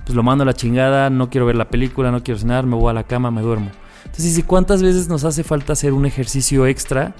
[0.05, 2.77] pues lo mando a la chingada, no quiero ver la película, no quiero cenar, me
[2.77, 3.69] voy a la cama, me duermo.
[4.05, 7.15] Entonces dice, ¿cuántas veces nos hace falta hacer un ejercicio extra?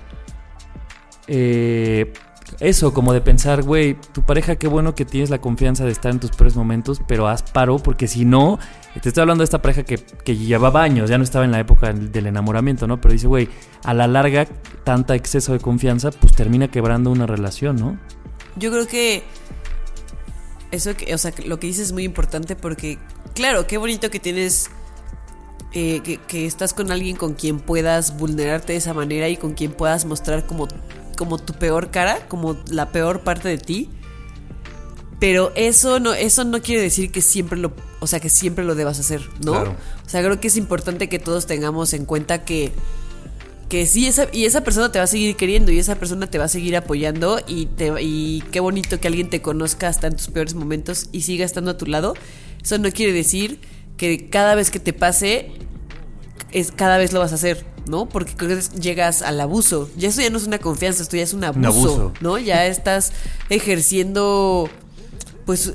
[1.28, 2.14] Eh,
[2.60, 6.12] eso, como de pensar, güey, tu pareja, qué bueno que tienes la confianza de estar
[6.12, 8.60] en tus peores momentos, pero haz paro, porque si no,
[9.02, 11.60] te estoy hablando de esta pareja que, que llevaba años, ya no estaba en la
[11.60, 13.00] época del enamoramiento, ¿no?
[13.00, 13.50] Pero dice, güey,
[13.84, 14.48] a la larga,
[14.84, 18.00] tanta exceso de confianza, pues termina quebrando una relación, ¿no?
[18.56, 19.24] Yo creo que
[20.72, 22.98] eso o sea, lo que dices es muy importante porque,
[23.34, 24.70] claro, qué bonito que tienes,
[25.74, 29.54] eh, que, que estás con alguien con quien puedas vulnerarte de esa manera y con
[29.54, 30.68] quien puedas mostrar como,
[31.18, 33.90] como tu peor cara, como la peor parte de ti.
[35.20, 38.76] Pero eso no, eso no quiere decir que siempre lo, o sea, que siempre lo
[38.76, 39.52] debas hacer, ¿no?
[39.52, 39.76] Claro.
[40.06, 42.72] O sea, creo que es importante que todos tengamos en cuenta que
[43.70, 46.38] que sí, esa, y esa persona te va a seguir queriendo y esa persona te
[46.38, 50.16] va a seguir apoyando y, te, y qué bonito que alguien te conozca hasta en
[50.16, 52.14] tus peores momentos y siga estando a tu lado.
[52.64, 53.60] Eso no quiere decir
[53.98, 55.52] que cada vez que te pase,
[56.52, 58.08] es, cada vez lo vas a hacer, ¿no?
[58.08, 59.90] Porque llegas al abuso.
[59.98, 62.14] Ya eso ya no es una confianza, esto ya es un abuso, abuso.
[62.22, 62.38] ¿no?
[62.38, 63.14] Ya estás
[63.50, 64.70] ejerciendo,
[65.46, 65.74] pues,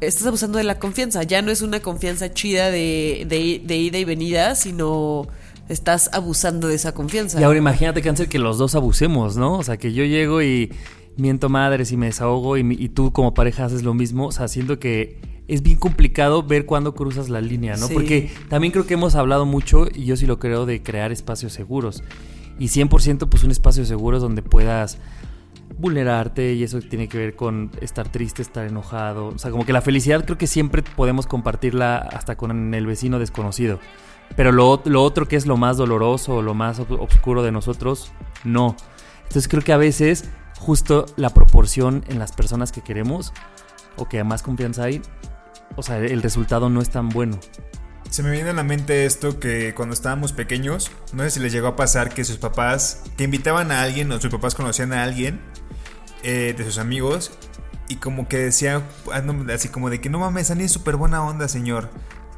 [0.00, 1.22] estás abusando de la confianza.
[1.22, 5.26] Ya no es una confianza chida de, de, de ida y venida, sino
[5.68, 7.40] estás abusando de esa confianza.
[7.40, 9.58] Y ahora imagínate, Cáncer, que los dos abusemos, ¿no?
[9.58, 10.72] O sea, que yo llego y
[11.16, 14.48] miento madres y me desahogo y, y tú como pareja haces lo mismo, o sea,
[14.48, 17.88] siento que es bien complicado ver cuándo cruzas la línea, ¿no?
[17.88, 17.94] Sí.
[17.94, 21.52] Porque también creo que hemos hablado mucho, y yo sí lo creo, de crear espacios
[21.52, 22.02] seguros.
[22.58, 24.98] Y 100% pues un espacio seguro es donde puedas
[25.76, 29.28] vulnerarte y eso tiene que ver con estar triste, estar enojado.
[29.28, 33.18] O sea, como que la felicidad creo que siempre podemos compartirla hasta con el vecino
[33.18, 33.80] desconocido.
[34.36, 38.12] Pero lo, lo otro que es lo más doloroso o lo más oscuro de nosotros,
[38.44, 38.76] no.
[39.22, 40.24] Entonces creo que a veces
[40.58, 43.32] justo la proporción en las personas que queremos
[43.96, 45.02] o que más confianza hay,
[45.76, 47.38] o sea, el resultado no es tan bueno.
[48.10, 51.52] Se me viene a la mente esto que cuando estábamos pequeños, no sé si les
[51.52, 55.02] llegó a pasar que sus papás, que invitaban a alguien o sus papás conocían a
[55.02, 55.40] alguien
[56.22, 57.32] eh, de sus amigos
[57.88, 59.22] y como que decía, ah,
[59.52, 61.90] así como de que no mames, Ani es súper buena onda, señor.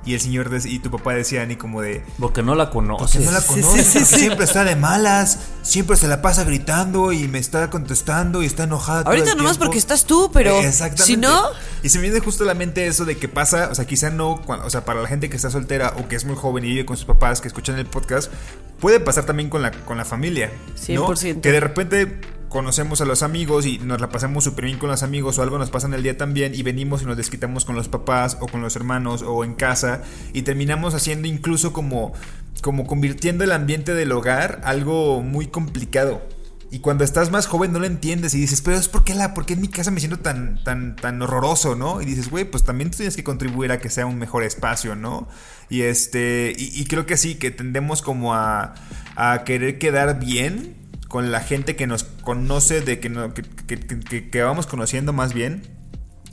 [0.07, 2.89] Y el señor de- y tu papá decían y como de, Porque no la porque
[2.89, 3.25] conoces.
[3.25, 7.39] no la conoces, porque siempre está de malas, siempre se la pasa gritando y me
[7.41, 9.01] está contestando y está enojada.
[9.03, 9.65] todo Ahorita el nomás tiempo".
[9.67, 11.05] porque estás tú, pero Eh, Exactamente.
[11.05, 11.43] si no,
[11.83, 14.11] Y se me viene justo a la mente eso de que pasa, o sea, quizá
[14.11, 16.69] no, o sea, para la gente que está soltera o que es muy joven y
[16.69, 18.31] vive con sus papás, que escuchan el podcast,
[18.81, 20.53] puede pasar también con la, con la familia.
[20.89, 21.07] ¿no?
[21.09, 21.41] 100%.
[21.41, 25.03] Que de repente conocemos a los amigos y nos la pasamos súper bien con los
[25.03, 27.77] amigos o algo nos pasa en el día también y venimos y nos desquitamos con
[27.77, 32.13] los papás o con los hermanos o en casa y terminamos haciendo incluso como,
[32.63, 36.23] como convirtiendo el ambiente del hogar algo muy complicado.
[36.71, 39.55] Y cuando estás más joven no lo entiendes y dices, pero es porque la, porque
[39.55, 42.03] en mi casa me siento tan, tan, tan horroroso, ¿no?
[42.03, 44.97] Y dices, güey, pues también tú tienes que contribuir a que sea un mejor espacio,
[44.97, 45.29] ¿no?
[45.71, 48.75] Y este, y, y creo que sí, que tendemos como a,
[49.15, 50.76] a querer quedar bien
[51.09, 54.67] con la gente que nos conoce, de que, no, que, que- que- que- que vamos
[54.67, 55.63] conociendo más bien.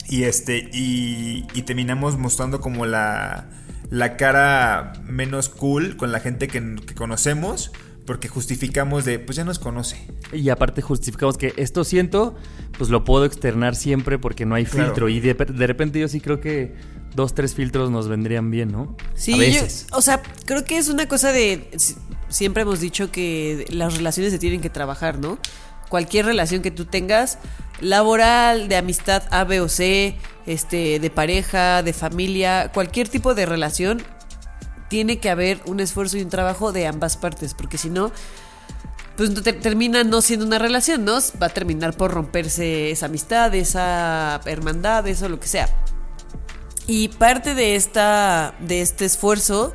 [0.08, 3.46] Y este, y, y terminamos mostrando como la,
[3.90, 7.70] la cara menos cool con la gente que, que conocemos.
[8.06, 9.96] Porque justificamos de, pues ya nos conoce.
[10.30, 12.36] Y aparte justificamos que esto siento,
[12.76, 14.88] pues lo puedo externar siempre porque no hay Claro.
[14.88, 15.08] filtro.
[15.08, 16.74] Y de, de repente yo sí creo que
[17.14, 18.94] dos, tres filtros nos vendrían bien, ¿no?
[19.14, 19.86] Sí, a yo- veces.
[19.90, 21.70] o sea, creo que es una cosa de.
[22.34, 25.38] Si- Siempre hemos dicho que las relaciones se tienen que trabajar, ¿no?
[25.88, 27.38] Cualquier relación que tú tengas,
[27.80, 30.16] laboral, de amistad A, B o C,
[30.46, 34.02] este, de pareja, de familia, cualquier tipo de relación,
[34.88, 38.12] tiene que haber un esfuerzo y un trabajo de ambas partes, porque si no,
[39.16, 39.32] pues
[39.62, 41.18] termina no siendo una relación, ¿no?
[41.40, 45.68] Va a terminar por romperse esa amistad, esa hermandad, eso, lo que sea.
[46.86, 49.72] Y parte de esta de este esfuerzo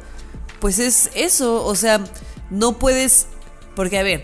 [0.59, 2.01] pues es eso, o sea,
[2.49, 3.27] no puedes
[3.75, 4.23] porque a ver,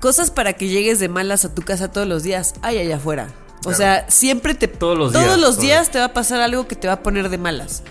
[0.00, 3.28] cosas para que llegues de malas a tu casa todos los días hay allá afuera.
[3.60, 3.76] O Claro.
[3.78, 5.60] sea, siempre te Todos los todos días, los todos.
[5.62, 7.82] días te va a pasar algo que te va a poner de malas.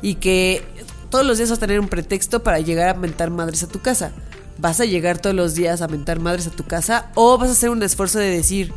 [0.00, 0.64] Y que
[1.10, 3.80] todos los días vas a tener un pretexto para llegar a mentar madres a tu
[3.80, 4.12] casa.
[4.58, 7.52] ¿Vas a llegar todos los días a mentar madres a tu casa o vas a
[7.52, 8.72] hacer un esfuerzo de decir,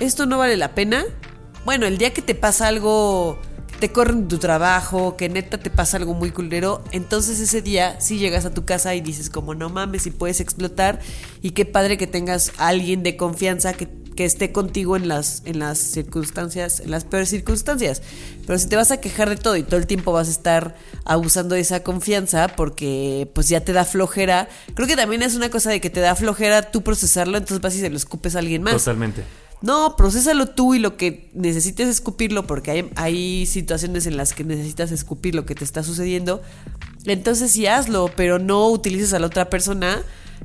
[0.00, 1.04] esto no vale la pena?
[1.64, 3.38] Bueno, el día que te pasa algo,
[3.78, 8.18] te corren tu trabajo, que neta te pasa algo muy culero, entonces ese día sí
[8.18, 11.00] llegas a tu casa y dices como no mames y puedes explotar
[11.42, 15.60] y qué padre que tengas alguien de confianza que, que esté contigo en las, en
[15.60, 18.02] las circunstancias, en las peores circunstancias.
[18.46, 20.76] Pero si te vas a quejar de todo y todo el tiempo vas a estar
[21.04, 25.50] abusando de esa confianza porque pues ya te da flojera, creo que también es una
[25.50, 28.40] cosa de que te da flojera tú procesarlo, entonces vas y se lo escupes a
[28.40, 28.72] alguien más.
[28.74, 29.22] Totalmente.
[29.60, 34.92] No, procésalo tú y lo que necesites escupirlo, porque hay, situaciones en las que necesitas
[34.92, 36.42] escupir lo que te está sucediendo.
[37.04, 40.02] Entonces sí hazlo, pero no utilices a la otra persona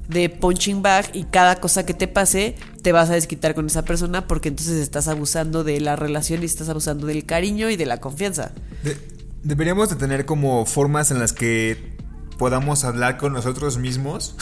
[0.08, 3.84] de punching bag y cada cosa que te pase te vas a desquitar con esa
[3.86, 7.86] persona porque entonces estás abusando de la relación y estás abusando del cariño y de
[7.86, 8.52] la confianza.
[8.84, 8.98] De-
[9.44, 11.96] deberíamos de tener como formas en las que
[12.38, 14.36] podamos hablar con nosotros mismos.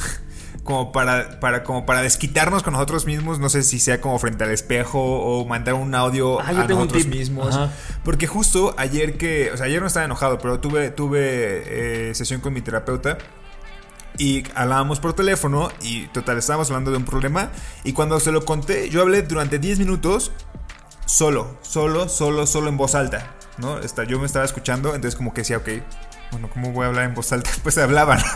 [0.64, 4.44] Como para, para, como para desquitarnos con nosotros mismos, no sé si sea como frente
[4.44, 7.56] al espejo o mandar un audio Ah, a nosotros mismos.
[7.56, 7.72] Ajá.
[8.04, 12.42] Porque justo ayer que, o sea, ayer no estaba enojado, pero tuve, tuve eh, sesión
[12.42, 13.18] con mi terapeuta
[14.18, 17.50] y hablábamos por teléfono y total, estábamos hablando de un problema
[17.84, 20.32] y cuando se lo conté, yo hablé durante 10 minutos
[21.06, 23.80] solo, solo, solo, solo en voz alta, ¿no?
[23.80, 25.70] Está, yo me estaba escuchando, entonces como que decía, ok,
[26.32, 27.50] bueno, ¿cómo voy a hablar en voz alta?
[27.64, 28.20] Pues hablaban.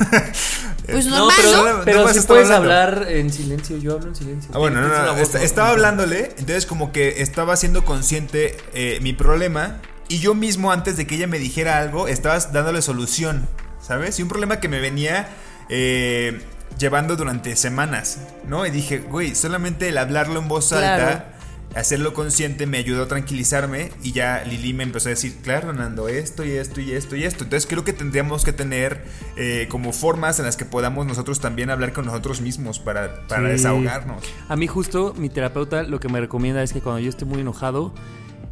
[0.86, 1.84] Pues No, normal, pero, ¿no?
[1.84, 2.72] pero si estaba puedes hablando.
[3.02, 4.52] hablar en silencio, yo hablo en silencio.
[4.54, 5.40] Ah, bueno, no, no, voz, ¿no?
[5.40, 9.80] estaba hablándole, entonces como que estaba siendo consciente eh, mi problema
[10.10, 13.48] y yo mismo antes de que ella me dijera algo, estaba dándole solución,
[13.82, 14.20] ¿sabes?
[14.20, 15.28] Y un problema que me venía
[15.70, 16.40] eh,
[16.78, 18.64] llevando durante semanas, ¿no?
[18.68, 21.04] Y dije, güey, solamente el hablarlo en voz Claro.
[21.04, 21.34] alta,
[21.76, 26.08] hacerlo consciente me ayudó a tranquilizarme y ya Lili me empezó a decir, claro, Nando,
[26.08, 27.44] esto y esto y esto y esto.
[27.44, 29.04] Entonces creo que tendríamos que tener
[29.36, 33.44] eh, como formas en las que podamos nosotros también hablar con nosotros mismos para, para
[33.48, 33.52] Sí.
[33.54, 34.24] desahogarnos.
[34.48, 37.42] A mí justo mi terapeuta lo que me recomienda es que cuando yo esté muy
[37.42, 37.94] enojado,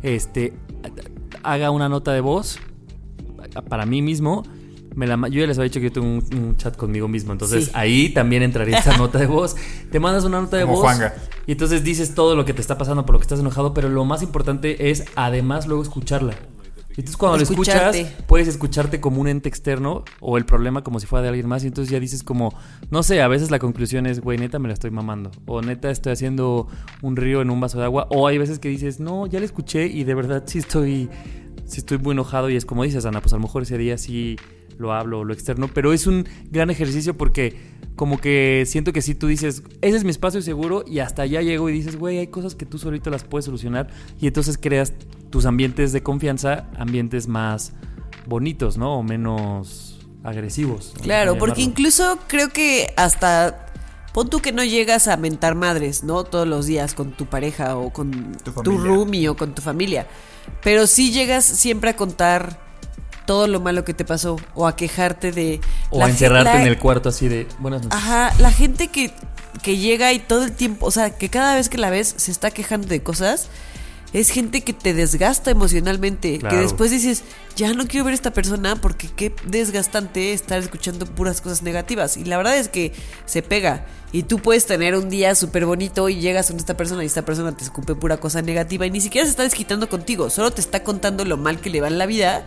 [0.02, 0.54] este,
[1.44, 2.60] haga una nota de voz
[3.70, 4.44] para mí mismo
[4.96, 7.32] me la yo ya les había dicho que yo tengo un, un chat conmigo mismo,
[7.34, 7.72] entonces Sí.
[7.74, 9.56] ahí también entraría esta nota de voz.
[9.92, 11.14] Te mandas una nota de Como voz Juanga.
[11.48, 13.90] y entonces dices todo lo que te está pasando por lo que estás enojado, pero
[13.90, 16.34] lo más importante es además luego escucharla.
[16.96, 21.08] Entonces cuando lo escuchas, puedes escucharte como un ente externo o el problema como si
[21.08, 22.54] fuera de alguien más y entonces ya dices como,
[22.92, 25.90] no sé, a veces la conclusión es, güey, neta me la estoy mamando o neta
[25.90, 26.68] estoy haciendo
[27.02, 29.46] un río en un vaso de agua o hay veces que dices, no, ya la
[29.46, 31.10] escuché y de verdad sí estoy,
[31.66, 33.98] sí estoy muy enojado y es como dices, Ana, pues a lo mejor ese día
[33.98, 34.36] sí
[34.78, 39.02] lo hablo o lo externo, pero es un gran ejercicio porque como que siento que
[39.02, 42.18] si tú dices, ese es mi espacio seguro y hasta allá llego y dices, güey,
[42.18, 43.88] hay cosas que tú solito las puedes solucionar
[44.20, 44.94] y entonces creas
[45.30, 47.74] tus ambientes de confianza, ambientes más
[48.26, 48.98] bonitos, ¿no?
[48.98, 50.94] O menos agresivos.
[51.02, 53.68] Claro, Por porque incluso creo que hasta
[54.14, 56.24] pon tú que no llegas a mentar madres, ¿no?
[56.24, 60.08] Todos los días con tu pareja o con Tu tu, roomie o con tu familia.
[60.64, 62.63] Pero sí llegas siempre a contar
[63.26, 66.68] todo lo malo que te pasó o a quejarte de O a encerrarte la- en
[66.68, 67.98] el cuarto así de buenas noches.
[67.98, 69.12] Ajá, la gente que,
[69.62, 72.32] que llega y todo el tiempo, o sea, que cada vez que la ves se
[72.32, 73.48] está quejando de cosas,
[74.14, 76.38] es gente que te desgasta emocionalmente.
[76.38, 76.56] Claro.
[76.56, 77.24] Que después dices,
[77.56, 82.16] ya no quiero ver a esta persona porque qué desgastante estar escuchando puras cosas negativas.
[82.18, 82.94] Y la verdad es que
[83.26, 83.86] se pega.
[84.12, 87.24] Y tú puedes tener un día súper bonito y llegas con esta persona y esta
[87.26, 90.62] persona te escupe pura cosa negativa y ni siquiera se está desquitando contigo, solo te
[90.62, 92.46] está contando lo mal que le va en la vida.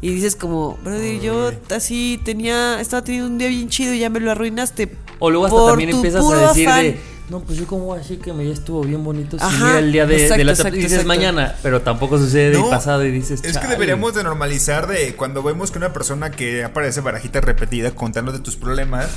[0.00, 4.10] Y dices como, brother, yo así tenía, estaba teniendo un día bien chido y ya
[4.10, 4.94] me lo arruinaste.
[5.18, 6.82] O luego hasta por también empiezas a decir afán".
[6.84, 9.36] de, no, pues yo como así que me ya estuvo bien bonito.
[9.38, 11.08] Si Ajá, mira el día de, exacto, de la exacto, y dices exacto.
[11.08, 13.42] mañana, pero tampoco sucede No, y pasado y dices.
[13.42, 17.90] Es que deberíamos de normalizar de cuando vemos que una persona que aparece barajita repetida
[17.90, 19.08] contando de tus problemas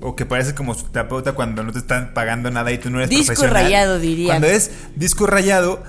[0.00, 2.98] o que parece como su terapeuta cuando no te están pagando nada y tú no
[2.98, 3.64] eres Disco profesional.
[3.64, 4.28] rayado, dirían.
[4.28, 5.82] Cuando es disco rayado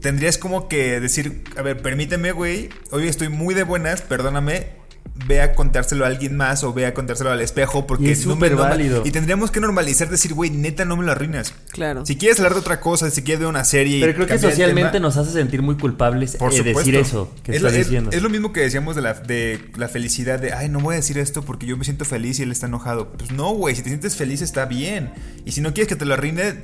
[0.00, 4.84] tendrías como que decir, a ver, permíteme, güey, hoy estoy muy de buenas, perdóname.
[5.26, 8.26] Ve a contárselo a alguien más o ve a contárselo al espejo porque Y es
[8.26, 9.02] no me- súper no válido.
[9.06, 11.54] Y tendríamos que normalizar decir, güey, neta no me lo arruinas.
[11.70, 12.04] Claro.
[12.04, 13.96] Si quieres hablar de otra cosa, si quieres ver una serie.
[13.96, 17.32] y Pero creo que socialmente tema, nos hace sentir muy culpables por eh, decir eso
[17.44, 18.10] que es, estás lo- es- diciendo.
[18.12, 20.96] es lo mismo que decíamos de la, de la felicidad, de, ay, no voy a
[20.96, 23.12] decir esto porque yo me siento feliz y él está enojado.
[23.12, 25.12] Pues no, güey, si te sientes feliz está bien.
[25.46, 26.56] Y si no quieres que te lo arruine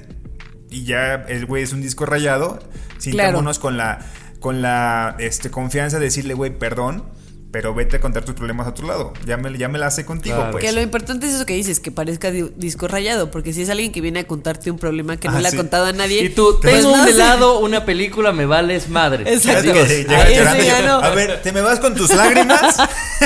[0.72, 2.58] y ya el güey es un disco rayado,
[2.98, 4.00] sintámonos con la,
[4.40, 7.04] con la este, confianza de decirle, güey, perdón,
[7.52, 9.12] pero vete a contar tus problemas a otro lado.
[9.26, 10.52] Ya me, ya me la hace contigo, Claro.
[10.52, 10.64] pues.
[10.64, 13.68] Que lo importante es eso que dices, que parezca di- disco rayado, porque si es
[13.70, 15.56] alguien que viene a contarte un problema que no Ah, le sí.
[15.56, 16.22] ha contado a nadie.
[16.24, 19.30] Y tú, pues tengo no un helado, una película, me vales madre.
[19.32, 19.70] Exacto.
[19.74, 20.54] Es que Adiós.
[20.54, 20.94] y yo, ya no.
[21.04, 22.76] A ver, ¿te me vas con tus lágrimas?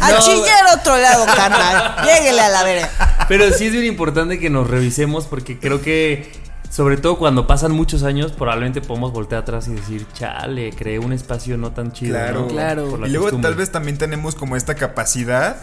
[0.00, 2.04] A chillar a otro lado, carnal.
[2.04, 2.90] Lléguele a la verga.
[3.28, 6.32] Pero sí es bien importante que nos revisemos porque creo que,
[6.74, 11.12] sobre todo cuando pasan muchos años, probablemente podemos voltear atrás y decir, chale, creé un
[11.12, 12.14] espacio no tan chido.
[12.16, 12.40] Claro.
[12.40, 12.46] ¿no?
[12.48, 12.90] Claro.
[12.90, 13.48] Por la Y luego costumbre.
[13.50, 15.56] tal vez también tenemos como esta capacidad.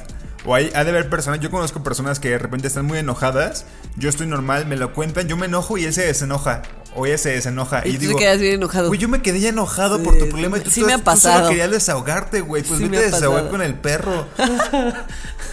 [0.46, 3.66] O hay, ha de haber personas, yo conozco personas que de repente están muy enojadas.
[3.98, 6.62] Yo estoy normal, me lo cuentan, yo me enojo y él se desenoja.
[6.96, 7.82] O ella se desenoja.
[7.86, 8.88] Y Y, tú te digo, quedas bien enojado.
[8.88, 10.98] Güey, yo me quedé ya enojado por tu problema y tú, sí tú- me ha
[10.98, 11.50] tú solo pasado.
[11.50, 12.64] querías desahogarte, güey.
[12.64, 13.50] Pues Sí vete a desahogar pasado.
[13.52, 14.26] con el perro.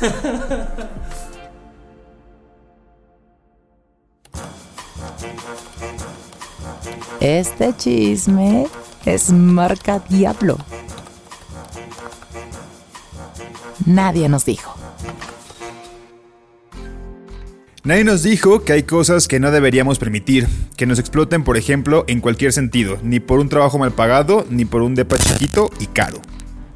[7.21, 8.67] Este chisme
[9.05, 10.57] es marca Diablo.
[13.87, 14.75] Nadie nos dijo.
[17.85, 20.47] Nadie nos dijo que hay cosas que no deberíamos permitir,
[20.77, 24.67] que nos exploten, por ejemplo, en cualquier sentido, ni por un trabajo mal pagado, ni
[24.67, 26.21] por un depa chiquito y caro.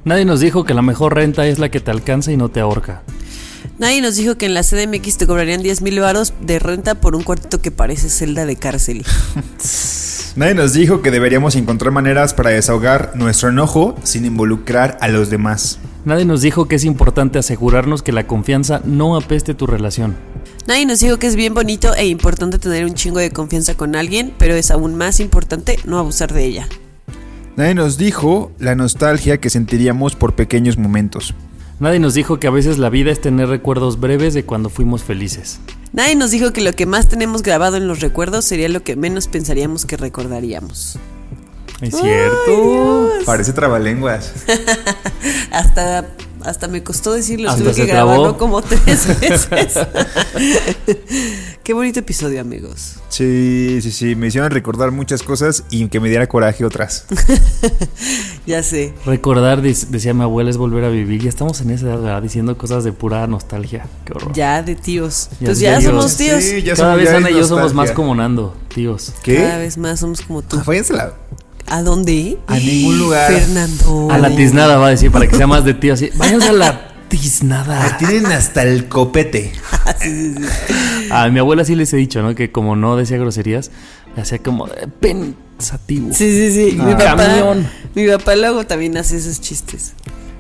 [0.05, 2.61] Nadie nos dijo que la mejor renta es la que te alcanza y no te
[2.61, 3.03] ahorca.
[3.79, 7.17] Nadie nos dijo que en la CDMX te cobrarían 10 mil varos de renta por
[7.17, 9.05] un cuartito que parece celda de cárcel.
[10.35, 15.29] Nadie nos dijo que deberíamos encontrar maneras para desahogar nuestro enojo sin involucrar a los
[15.29, 15.79] demás.
[16.07, 20.17] Nadie nos dijo que es importante asegurarnos que la confianza no apeste tu relación.
[20.67, 23.95] Nadie nos dijo que es bien bonito e importante tener un chingo de confianza con
[23.95, 26.69] alguien, pero es aún más importante no abusar de ella.
[27.57, 31.35] Nadie nos dijo la nostalgia que sentiríamos por pequeños momentos.
[31.81, 35.03] Nadie nos dijo que a veces la vida es tener recuerdos breves de cuando fuimos
[35.03, 35.61] felices.
[35.93, 38.97] Nadie nos dijo que lo que más tenemos grabado en los recuerdos sería lo que
[38.97, 40.99] menos pensaríamos que recordaríamos.
[41.81, 43.11] Es cierto.
[43.27, 44.33] Parece trabalenguas.
[45.51, 46.07] Hasta,
[46.45, 48.11] hasta me costó decirlo, Hasta tuve que trabó.
[48.13, 49.79] grabarlo como tres veces.
[51.63, 52.97] Qué bonito episodio, amigos.
[53.09, 54.17] Sí, sí, sí.
[54.17, 57.07] Me hicieron recordar muchas cosas y que me diera coraje otras.
[58.45, 58.93] Ya sé.
[59.07, 61.23] Recordar, decía mi abuela, es volver a vivir.
[61.23, 62.23] Ya estamos en esa edad, ¿verdad?
[62.23, 63.87] Diciendo cosas de pura nostalgia.
[64.05, 64.33] Qué horror.
[64.33, 65.29] Ya de tíos.
[65.39, 65.91] Ya pues de ya tíos.
[65.93, 66.43] somos tíos.
[66.43, 69.13] Sí, ya Cada somos- vez ya Ana y yo somos más como Nando, tíos.
[69.23, 69.37] ¿Qué?
[69.37, 70.61] Cada vez más somos como tú.
[70.67, 71.15] Váyansela.
[71.73, 72.37] ¿A dónde?
[72.49, 73.33] A ningún lugar.
[73.33, 74.09] Fernando.
[74.11, 76.11] A la tiznada va a decir, para que sea más de tío así.
[76.17, 77.97] Váyanse a la tiznada.
[77.97, 79.53] Tienen hasta el copete.
[81.11, 82.35] A mi abuela sí les he dicho, ¿no?
[82.35, 83.71] Que como no decía groserías,
[84.17, 86.09] le hacía como de pensativo.
[86.13, 86.77] Sí, sí, sí.
[86.77, 86.97] Mi, Ah.
[86.99, 87.55] papá,
[87.95, 89.95] mi papá luego también hace esos chistes.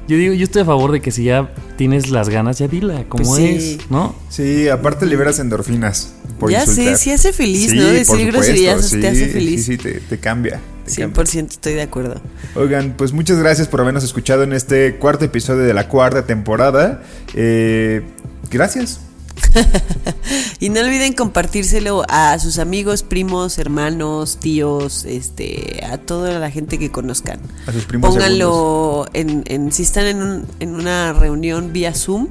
[0.08, 3.04] Yo digo, yo estoy a favor de que si ya tienes las ganas, ya dila,
[3.08, 3.78] como Pues sí.
[3.80, 4.14] es, ¿no?
[4.28, 6.12] Sí, aparte liberas endorfinas.
[6.38, 6.96] Por Ya insultar.
[6.96, 7.84] sé, sí hace feliz, Sí, ¿no?
[7.84, 9.64] por Decir supuesto, groserías te hace sí, feliz.
[9.64, 10.60] Sí, sí, te, te cambia.
[10.84, 11.22] te cambia.
[11.24, 12.20] 100% estoy de acuerdo.
[12.56, 17.02] Oigan, pues muchas gracias por habernos escuchado en este cuarto episodio de la cuarta temporada.
[17.34, 18.02] Eh,
[18.50, 19.00] gracias.
[20.60, 26.78] Y no olviden compartírselo a sus amigos, primos, hermanos, tíos, este, a toda la gente
[26.78, 27.40] que conozcan.
[27.66, 32.28] A sus primos Pónganlo en, en- si están en, un- en una reunión vía Zoom,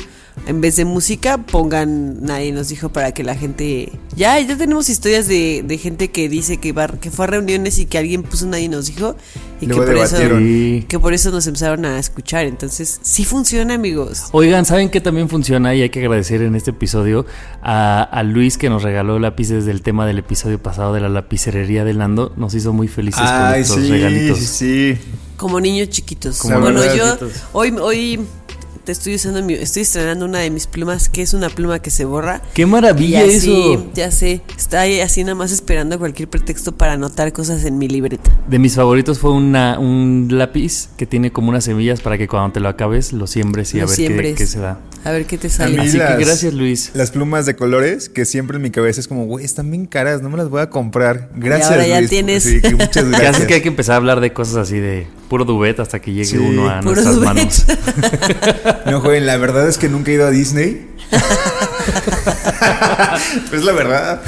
[0.48, 4.90] en vez de música, pongan nadie nos dijo para que la gente ya ya tenemos
[4.90, 8.24] historias de, de gente que dice que va, que fue a reuniones y que alguien
[8.24, 9.16] puso nadie nos dijo
[9.62, 10.84] y Luego que por eso debatieron.
[10.88, 12.46] Que por eso nos empezaron a escuchar.
[12.46, 14.24] Entonces, sí funciona, amigos.
[14.32, 15.76] Oigan, ¿saben qué también funciona?
[15.76, 17.28] Y hay que agradecer en este episodio
[17.62, 21.84] a, a Luis que nos regaló lápices del tema del episodio pasado de la lapicerería
[21.86, 22.34] de Lando.
[22.38, 24.40] Nos hizo muy felices con Ay, nuestros sí, regalitos.
[24.40, 24.98] sí, sí.
[25.38, 26.40] Como niños chiquitos.
[26.40, 27.44] Como bueno, niños yo chiquitos.
[27.54, 28.20] hoy, hoy
[28.84, 31.90] te estoy usando mi, estoy estrenando una de mis plumas, que es una pluma que
[31.90, 32.42] se borra.
[32.54, 33.92] ¡Qué Y maravilla así, eso!
[33.94, 37.88] ya sé, está ahí así nada más esperando cualquier pretexto para anotar cosas en mi
[37.88, 38.32] libreta.
[38.48, 42.54] De mis favoritos fue una, un lápiz que tiene como unas semillas para que cuando
[42.54, 44.38] te lo acabes lo siembres y Lo a ver qué, siembres.
[44.38, 44.80] qué se da.
[45.04, 45.80] A ver qué te sale.
[45.82, 46.92] Así las- que gracias, Luis.
[46.94, 50.22] Las plumas de colores que siempre en mi cabeza es como, güey, están bien caras,
[50.22, 51.30] no me las voy a comprar.
[51.36, 51.72] Gracias.
[51.72, 52.10] ahora ya Luis.
[52.10, 52.44] tienes.
[52.44, 53.36] Sí, que muchas gracias.
[53.38, 56.12] hace que hay que empezar a hablar de cosas así de puro duet hasta que
[56.12, 56.38] llegue Sí.
[56.38, 57.66] uno a Puro nuestras manos.
[58.86, 60.90] No, joven, la verdad es que nunca he ido a Disney.
[63.54, 64.22] es la verdad.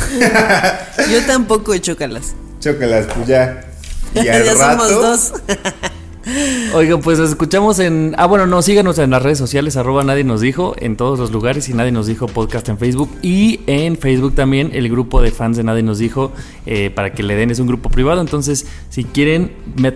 [1.11, 2.35] Yo tampoco he chocalas.
[2.61, 3.65] Chócalas, pues ya.
[4.15, 4.87] Y al ya rato.
[4.87, 5.33] somos dos.
[6.73, 8.15] Oigan, pues nos escuchamos en.
[8.17, 11.31] Ah, bueno, no, síganos en las redes sociales, arroba nadie nos dijo, en todos los
[11.31, 13.09] lugares y nadie nos dijo podcast en Facebook.
[13.21, 16.31] Y en Facebook también el grupo de fans de Nadie nos dijo
[16.65, 18.21] eh, para que le den, es un grupo privado.
[18.21, 19.51] Entonces, si quieren,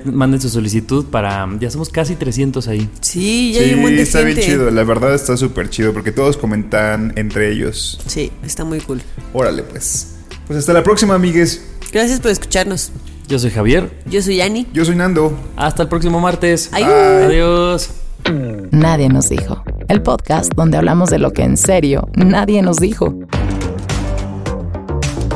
[0.05, 1.47] manden su solicitud para.
[1.59, 2.89] Ya somos casi 300 ahí.
[3.01, 4.69] Sí, ya hay un buen Sí, de está bien chido.
[4.69, 7.99] La verdad está súper chido porque todos comentan entre ellos.
[8.05, 9.01] Sí, está muy cool.
[9.34, 10.15] Órale, pues.
[10.45, 11.63] Pues hasta la próxima, amigues.
[11.91, 12.91] Gracias por escucharnos.
[13.28, 13.91] Yo soy Javier.
[14.09, 14.67] Yo soy Yani.
[14.71, 15.38] Yo soy Nando.
[15.57, 16.71] Hasta el próximo martes.
[16.73, 17.89] Adiós.
[18.71, 19.63] Nadie nos dijo.
[19.89, 23.13] El podcast donde hablamos de lo que en serio nadie nos dijo.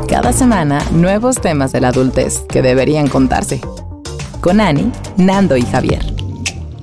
[0.07, 3.59] Cada semana, nuevos temas de la adultez que deberían contarse.
[4.39, 6.01] Con Ani, Nando y Javier.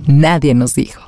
[0.06, 1.07] Nadie nos dijo.